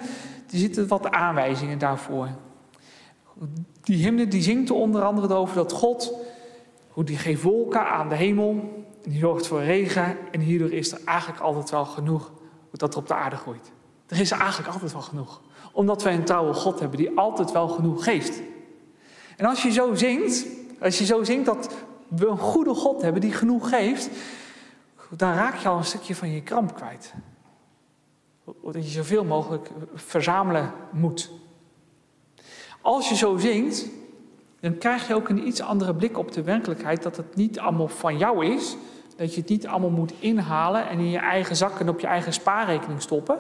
die 0.47 0.59
zitten 0.59 0.87
wat 0.87 1.11
aanwijzingen 1.11 1.77
daarvoor. 1.77 2.29
Die 3.81 4.03
hymne 4.03 4.27
die 4.27 4.41
zingt 4.41 4.69
er 4.69 4.75
onder 4.75 5.01
andere 5.03 5.33
over 5.33 5.55
dat 5.55 5.71
God, 5.71 6.13
hoe 6.89 7.03
die 7.03 7.17
geeft 7.17 7.41
wolken 7.41 7.89
aan 7.89 8.09
de 8.09 8.15
hemel, 8.15 8.83
die 9.03 9.19
zorgt 9.19 9.47
voor 9.47 9.61
regen 9.63 10.17
en 10.31 10.39
hierdoor 10.39 10.71
is 10.71 10.91
er 10.91 10.99
eigenlijk 11.05 11.41
altijd 11.41 11.69
wel 11.69 11.85
genoeg 11.85 12.31
dat 12.71 12.93
er 12.93 12.99
op 12.99 13.07
de 13.07 13.13
aarde 13.13 13.35
groeit. 13.35 13.71
Er 14.07 14.19
is 14.19 14.31
eigenlijk 14.31 14.73
altijd 14.73 14.91
wel 14.91 15.01
genoeg. 15.01 15.41
Omdat 15.71 16.03
wij 16.03 16.13
een 16.13 16.23
trouwe 16.23 16.53
God 16.53 16.79
hebben 16.79 16.97
die 16.97 17.17
altijd 17.17 17.51
wel 17.51 17.67
genoeg 17.67 18.03
geeft. 18.03 18.41
En 19.37 19.45
als 19.45 19.63
je 19.63 19.71
zo 19.71 19.95
zingt, 19.95 20.45
als 20.79 20.97
je 20.97 21.05
zo 21.05 21.23
zingt 21.23 21.45
dat 21.45 21.69
we 22.07 22.27
een 22.27 22.37
goede 22.37 22.73
God 22.73 23.01
hebben 23.01 23.21
die 23.21 23.31
genoeg 23.33 23.69
geeft, 23.69 24.09
dan 25.09 25.33
raak 25.33 25.55
je 25.55 25.67
al 25.67 25.77
een 25.77 25.83
stukje 25.83 26.15
van 26.15 26.29
je 26.29 26.41
kramp 26.41 26.75
kwijt. 26.75 27.13
Dat 28.63 28.83
je 28.83 28.91
zoveel 28.91 29.23
mogelijk 29.23 29.69
verzamelen 29.93 30.71
moet. 30.91 31.31
Als 32.81 33.09
je 33.09 33.15
zo 33.15 33.37
zingt, 33.37 33.87
dan 34.59 34.77
krijg 34.77 35.07
je 35.07 35.15
ook 35.15 35.29
een 35.29 35.47
iets 35.47 35.61
andere 35.61 35.95
blik 35.95 36.17
op 36.17 36.31
de 36.31 36.43
werkelijkheid. 36.43 37.03
Dat 37.03 37.17
het 37.17 37.35
niet 37.35 37.59
allemaal 37.59 37.87
van 37.87 38.17
jou 38.17 38.45
is. 38.45 38.77
Dat 39.15 39.33
je 39.33 39.39
het 39.39 39.49
niet 39.49 39.67
allemaal 39.67 39.89
moet 39.89 40.13
inhalen 40.19 40.87
en 40.89 40.99
in 40.99 41.09
je 41.09 41.17
eigen 41.17 41.55
zak 41.55 41.79
en 41.79 41.89
op 41.89 41.99
je 41.99 42.07
eigen 42.07 42.33
spaarrekening 42.33 43.01
stoppen. 43.01 43.39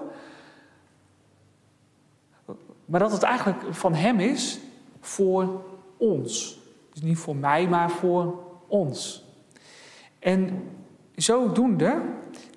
Maar 2.85 2.99
dat 2.99 3.11
het 3.11 3.23
eigenlijk 3.23 3.63
van 3.69 3.93
Hem 3.93 4.19
is 4.19 4.59
voor 4.99 5.63
ons. 5.97 6.59
Dus 6.93 7.01
niet 7.01 7.17
voor 7.17 7.35
mij, 7.35 7.67
maar 7.67 7.89
voor 7.89 8.43
ons. 8.67 9.23
En 10.19 10.63
zodoende 11.15 12.01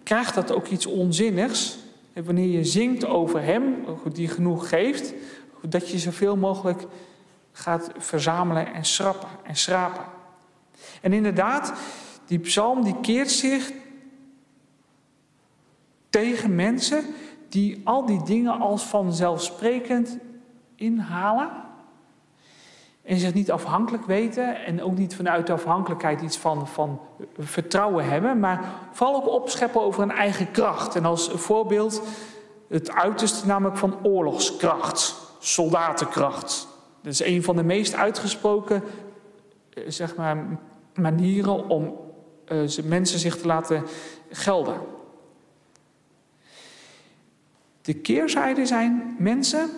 krijgt 0.02 0.34
dat 0.34 0.52
ook 0.52 0.66
iets 0.66 0.86
onzinnigs. 0.86 1.78
En 2.12 2.24
wanneer 2.24 2.48
je 2.48 2.64
zingt 2.64 3.06
over 3.06 3.42
Hem, 3.42 3.84
die 4.12 4.28
genoeg 4.28 4.68
geeft, 4.68 5.14
dat 5.62 5.88
je 5.90 5.98
zoveel 5.98 6.36
mogelijk 6.36 6.86
gaat 7.52 7.90
verzamelen 7.96 8.74
en 8.74 8.84
schrappen 8.84 9.28
en 9.42 9.56
schrapen. 9.56 10.04
En 11.00 11.12
inderdaad, 11.12 11.72
die 12.26 12.38
psalm 12.38 12.84
die 12.84 13.00
keert 13.00 13.30
zich 13.30 13.72
tegen 16.10 16.54
mensen 16.54 17.04
die 17.48 17.80
al 17.84 18.06
die 18.06 18.22
dingen 18.22 18.60
als 18.60 18.82
vanzelfsprekend 18.82 20.18
inhalen 20.74 21.50
en 23.08 23.18
zich 23.18 23.34
niet 23.34 23.50
afhankelijk 23.50 24.04
weten 24.04 24.64
en 24.64 24.82
ook 24.82 24.98
niet 24.98 25.14
vanuit 25.14 25.46
de 25.46 25.52
afhankelijkheid 25.52 26.20
iets 26.20 26.36
van, 26.36 26.68
van 26.68 27.00
vertrouwen 27.38 28.04
hebben, 28.04 28.40
maar 28.40 28.64
vooral 28.92 29.16
ook 29.16 29.28
opscheppen 29.28 29.82
over 29.82 30.02
een 30.02 30.10
eigen 30.10 30.50
kracht. 30.50 30.96
En 30.96 31.04
als 31.04 31.30
voorbeeld 31.34 32.02
het 32.68 32.92
uiterste 32.92 33.46
namelijk 33.46 33.76
van 33.76 33.96
oorlogskracht, 34.02 35.14
soldatenkracht. 35.38 36.68
Dat 37.02 37.12
is 37.12 37.20
een 37.20 37.42
van 37.42 37.56
de 37.56 37.62
meest 37.62 37.94
uitgesproken 37.94 38.82
eh, 39.70 39.82
zeg 39.86 40.16
maar, 40.16 40.58
manieren 40.94 41.68
om 41.68 41.96
uh, 42.52 42.68
mensen 42.84 43.18
zich 43.18 43.36
te 43.36 43.46
laten 43.46 43.84
gelden. 44.30 44.76
De 47.82 47.94
keerzijde 47.94 48.66
zijn 48.66 49.16
mensen 49.18 49.70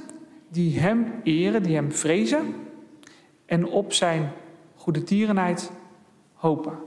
die 0.48 0.80
hem 0.80 1.20
eren, 1.22 1.62
die 1.62 1.74
hem 1.74 1.92
vrezen 1.92 2.68
en 3.50 3.66
op 3.66 3.92
zijn 3.92 4.32
goede 4.74 5.02
tierenheid 5.02 5.70
hopen. 6.34 6.78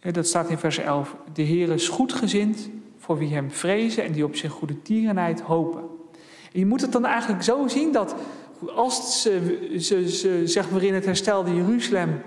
Dat 0.00 0.26
staat 0.26 0.50
in 0.50 0.58
vers 0.58 0.78
11. 0.78 1.16
De 1.32 1.42
Heer 1.42 1.68
is 1.68 1.88
goedgezind 1.88 2.70
voor 2.98 3.18
wie 3.18 3.34
hem 3.34 3.50
vrezen 3.50 4.04
en 4.04 4.12
die 4.12 4.24
op 4.24 4.36
zijn 4.36 4.52
goede 4.52 4.82
tierenheid 4.82 5.40
hopen. 5.40 5.80
En 6.52 6.58
je 6.58 6.66
moet 6.66 6.80
het 6.80 6.92
dan 6.92 7.04
eigenlijk 7.04 7.42
zo 7.42 7.68
zien 7.68 7.92
dat 7.92 8.14
als 8.74 9.22
ze, 9.22 9.66
ze, 9.78 10.10
ze 10.10 10.42
zeg 10.44 10.70
maar 10.70 10.82
in 10.82 10.94
het 10.94 11.04
herstelde 11.04 11.54
Jeruzalem 11.54 12.22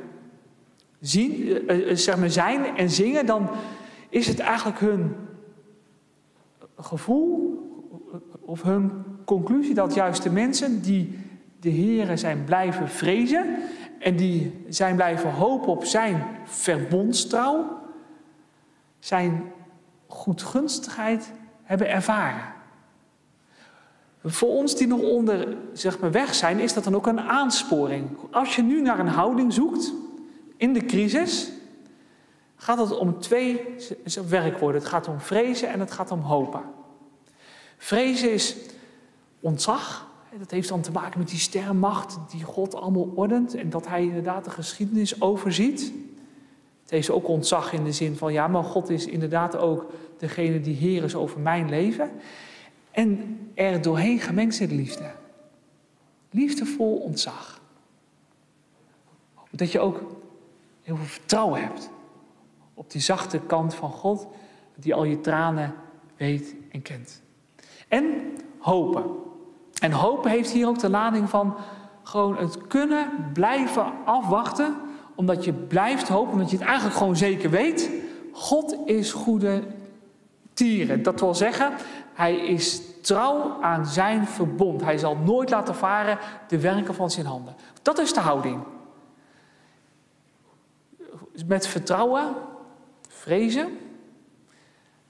zien, 0.99 1.47
eh, 1.67 1.89
eh, 1.89 1.97
zeg 1.97 2.17
maar 2.17 2.29
zijn 2.29 2.77
en 2.77 2.89
zingen, 2.89 3.25
dan 3.25 3.49
is 4.09 4.27
het 4.27 4.39
eigenlijk 4.39 4.79
hun 4.79 5.15
gevoel 6.77 7.61
of 8.41 8.61
hun 8.61 8.91
conclusie 9.25 9.73
dat 9.73 9.93
juist 9.93 10.23
de 10.23 10.31
mensen 10.31 10.81
die 10.81 11.22
de 11.63 11.69
Heeren 11.69 12.17
zijn 12.17 12.43
blijven 12.43 12.89
vrezen 12.89 13.55
en 13.99 14.15
die 14.15 14.65
zijn 14.69 14.95
blijven 14.95 15.31
hopen 15.31 15.67
op 15.67 15.85
zijn 15.85 16.25
verbondstrouw, 16.45 17.81
zijn 18.99 19.51
goedgunstigheid 20.07 21.31
hebben 21.63 21.89
ervaren. 21.89 22.53
Voor 24.23 24.49
ons 24.49 24.75
die 24.75 24.87
nog 24.87 25.01
onder 25.01 25.57
zeg 25.73 25.99
maar, 25.99 26.11
weg 26.11 26.35
zijn, 26.35 26.59
is 26.59 26.73
dat 26.73 26.83
dan 26.83 26.95
ook 26.95 27.07
een 27.07 27.19
aansporing. 27.19 28.09
Als 28.31 28.55
je 28.55 28.61
nu 28.61 28.81
naar 28.81 28.99
een 28.99 29.07
houding 29.07 29.53
zoekt 29.53 29.93
in 30.57 30.73
de 30.73 30.85
crisis, 30.85 31.51
gaat 32.55 32.77
het 32.77 32.97
om 32.97 33.19
twee 33.19 33.75
werkwoorden. 34.27 34.81
Het 34.81 34.89
gaat 34.89 35.07
om 35.07 35.19
vrezen 35.19 35.69
en 35.69 35.79
het 35.79 35.91
gaat 35.91 36.11
om 36.11 36.19
hopen. 36.19 36.61
Vrezen 37.77 38.31
is 38.31 38.55
ontzag. 39.39 40.11
Dat 40.39 40.51
heeft 40.51 40.69
dan 40.69 40.81
te 40.81 40.91
maken 40.91 41.19
met 41.19 41.29
die 41.29 41.39
sterrenmacht 41.39 42.17
die 42.29 42.43
God 42.43 42.75
allemaal 42.75 43.11
ordent 43.15 43.55
en 43.55 43.69
dat 43.69 43.87
hij 43.87 44.03
inderdaad 44.03 44.43
de 44.43 44.49
geschiedenis 44.49 45.21
overziet. 45.21 45.93
Het 46.81 46.91
heeft 46.91 47.09
ook 47.09 47.27
ontzag 47.27 47.73
in 47.73 47.83
de 47.83 47.91
zin 47.91 48.15
van, 48.17 48.33
ja, 48.33 48.47
maar 48.47 48.63
God 48.63 48.89
is 48.89 49.05
inderdaad 49.05 49.57
ook 49.57 49.91
degene 50.17 50.61
die 50.61 50.75
heer 50.75 51.03
is 51.03 51.15
over 51.15 51.39
mijn 51.39 51.69
leven. 51.69 52.11
En 52.91 53.39
er 53.53 53.81
doorheen 53.81 54.19
gemengd 54.19 54.55
zit 54.55 54.71
liefde. 54.71 55.11
Liefdevol 56.29 56.95
ontzag. 56.95 57.61
Dat 59.51 59.71
je 59.71 59.79
ook 59.79 59.97
heel 60.81 60.95
veel 60.95 61.05
vertrouwen 61.05 61.61
hebt 61.61 61.89
op 62.73 62.91
die 62.91 63.01
zachte 63.01 63.39
kant 63.39 63.75
van 63.75 63.91
God, 63.91 64.27
die 64.75 64.93
al 64.93 65.03
je 65.03 65.21
tranen 65.21 65.73
weet 66.17 66.55
en 66.71 66.81
kent. 66.81 67.21
En 67.87 68.37
hopen. 68.59 69.31
En 69.83 69.91
hopen 69.91 70.31
heeft 70.31 70.51
hier 70.51 70.67
ook 70.67 70.79
de 70.79 70.89
lading 70.89 71.29
van 71.29 71.55
gewoon 72.03 72.37
het 72.37 72.67
kunnen 72.67 73.29
blijven 73.33 73.85
afwachten, 74.05 74.75
omdat 75.15 75.45
je 75.45 75.53
blijft 75.53 76.07
hopen, 76.07 76.31
omdat 76.31 76.49
je 76.49 76.57
het 76.57 76.65
eigenlijk 76.65 76.97
gewoon 76.97 77.15
zeker 77.15 77.49
weet. 77.49 77.89
God 78.31 78.77
is 78.85 79.11
goede 79.11 79.63
tieren. 80.53 81.03
Dat 81.03 81.19
wil 81.19 81.35
zeggen, 81.35 81.73
hij 82.13 82.35
is 82.35 82.81
trouw 83.01 83.57
aan 83.61 83.85
zijn 83.85 84.27
verbond. 84.27 84.83
Hij 84.83 84.97
zal 84.97 85.15
nooit 85.15 85.49
laten 85.49 85.75
varen 85.75 86.17
de 86.47 86.59
werken 86.59 86.95
van 86.95 87.11
zijn 87.11 87.25
handen. 87.25 87.55
Dat 87.81 87.99
is 87.99 88.13
de 88.13 88.19
houding. 88.19 88.63
Met 91.45 91.67
vertrouwen, 91.67 92.33
vrezen, 93.07 93.77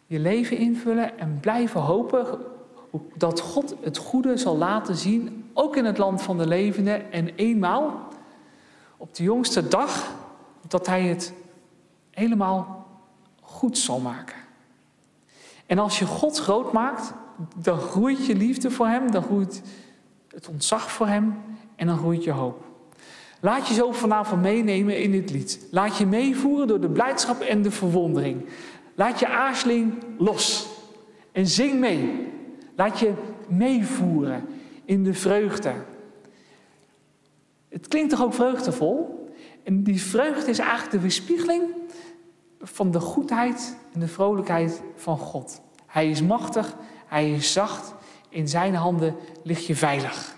je 0.05 0.19
leven 0.19 0.57
invullen 0.57 1.19
en 1.19 1.37
blijven 1.41 1.81
hopen 1.81 2.52
dat 3.15 3.39
God 3.39 3.75
het 3.81 3.97
goede 3.97 4.37
zal 4.37 4.57
laten 4.57 4.95
zien, 4.95 5.49
ook 5.53 5.75
in 5.75 5.85
het 5.85 5.97
land 5.97 6.21
van 6.21 6.37
de 6.37 6.47
levenden. 6.47 7.11
En 7.11 7.35
eenmaal, 7.35 8.07
op 8.97 9.15
de 9.15 9.23
jongste 9.23 9.67
dag, 9.67 10.15
dat 10.67 10.87
Hij 10.87 11.01
het 11.01 11.33
helemaal 12.11 12.87
goed 13.41 13.77
zal 13.77 13.99
maken. 13.99 14.35
En 15.65 15.79
als 15.79 15.99
je 15.99 16.05
God 16.05 16.39
groot 16.39 16.73
maakt, 16.73 17.13
dan 17.55 17.77
groeit 17.77 18.25
je 18.25 18.35
liefde 18.35 18.71
voor 18.71 18.87
Hem, 18.87 19.11
dan 19.11 19.23
groeit 19.23 19.61
het 20.27 20.47
ontzag 20.47 20.91
voor 20.91 21.07
Hem 21.07 21.35
en 21.75 21.87
dan 21.87 21.97
groeit 21.97 22.23
je 22.23 22.31
hoop. 22.31 22.65
Laat 23.39 23.67
je 23.67 23.73
zo 23.73 23.91
vanavond 23.91 24.41
meenemen 24.41 25.01
in 25.01 25.11
dit 25.11 25.29
lied. 25.29 25.67
Laat 25.71 25.97
je 25.97 26.05
meevoeren 26.05 26.67
door 26.67 26.81
de 26.81 26.89
blijdschap 26.89 27.41
en 27.41 27.61
de 27.61 27.71
verwondering. 27.71 28.45
Laat 28.95 29.19
je 29.19 29.27
aarzeling 29.27 29.93
los 30.17 30.67
en 31.31 31.47
zing 31.47 31.79
mee. 31.79 32.32
Laat 32.75 32.99
je 32.99 33.13
meevoeren 33.47 34.45
in 34.85 35.03
de 35.03 35.13
vreugde. 35.13 35.73
Het 37.69 37.87
klinkt 37.87 38.09
toch 38.09 38.23
ook 38.23 38.33
vreugdevol? 38.33 39.27
En 39.63 39.83
die 39.83 40.01
vreugde 40.01 40.49
is 40.49 40.59
eigenlijk 40.59 40.91
de 40.91 40.99
weerspiegeling 40.99 41.63
van 42.61 42.91
de 42.91 42.99
goedheid 42.99 43.77
en 43.93 43.99
de 43.99 44.07
vrolijkheid 44.07 44.81
van 44.95 45.17
God. 45.17 45.61
Hij 45.85 46.09
is 46.09 46.21
machtig, 46.21 46.75
hij 47.05 47.31
is 47.31 47.53
zacht, 47.53 47.93
in 48.29 48.47
zijn 48.47 48.75
handen 48.75 49.15
lig 49.43 49.67
je 49.67 49.75
veilig. 49.75 50.35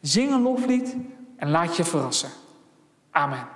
Zing 0.00 0.30
een 0.30 0.42
loflied 0.42 0.96
en 1.36 1.50
laat 1.50 1.76
je 1.76 1.84
verrassen. 1.84 2.30
Amen. 3.10 3.46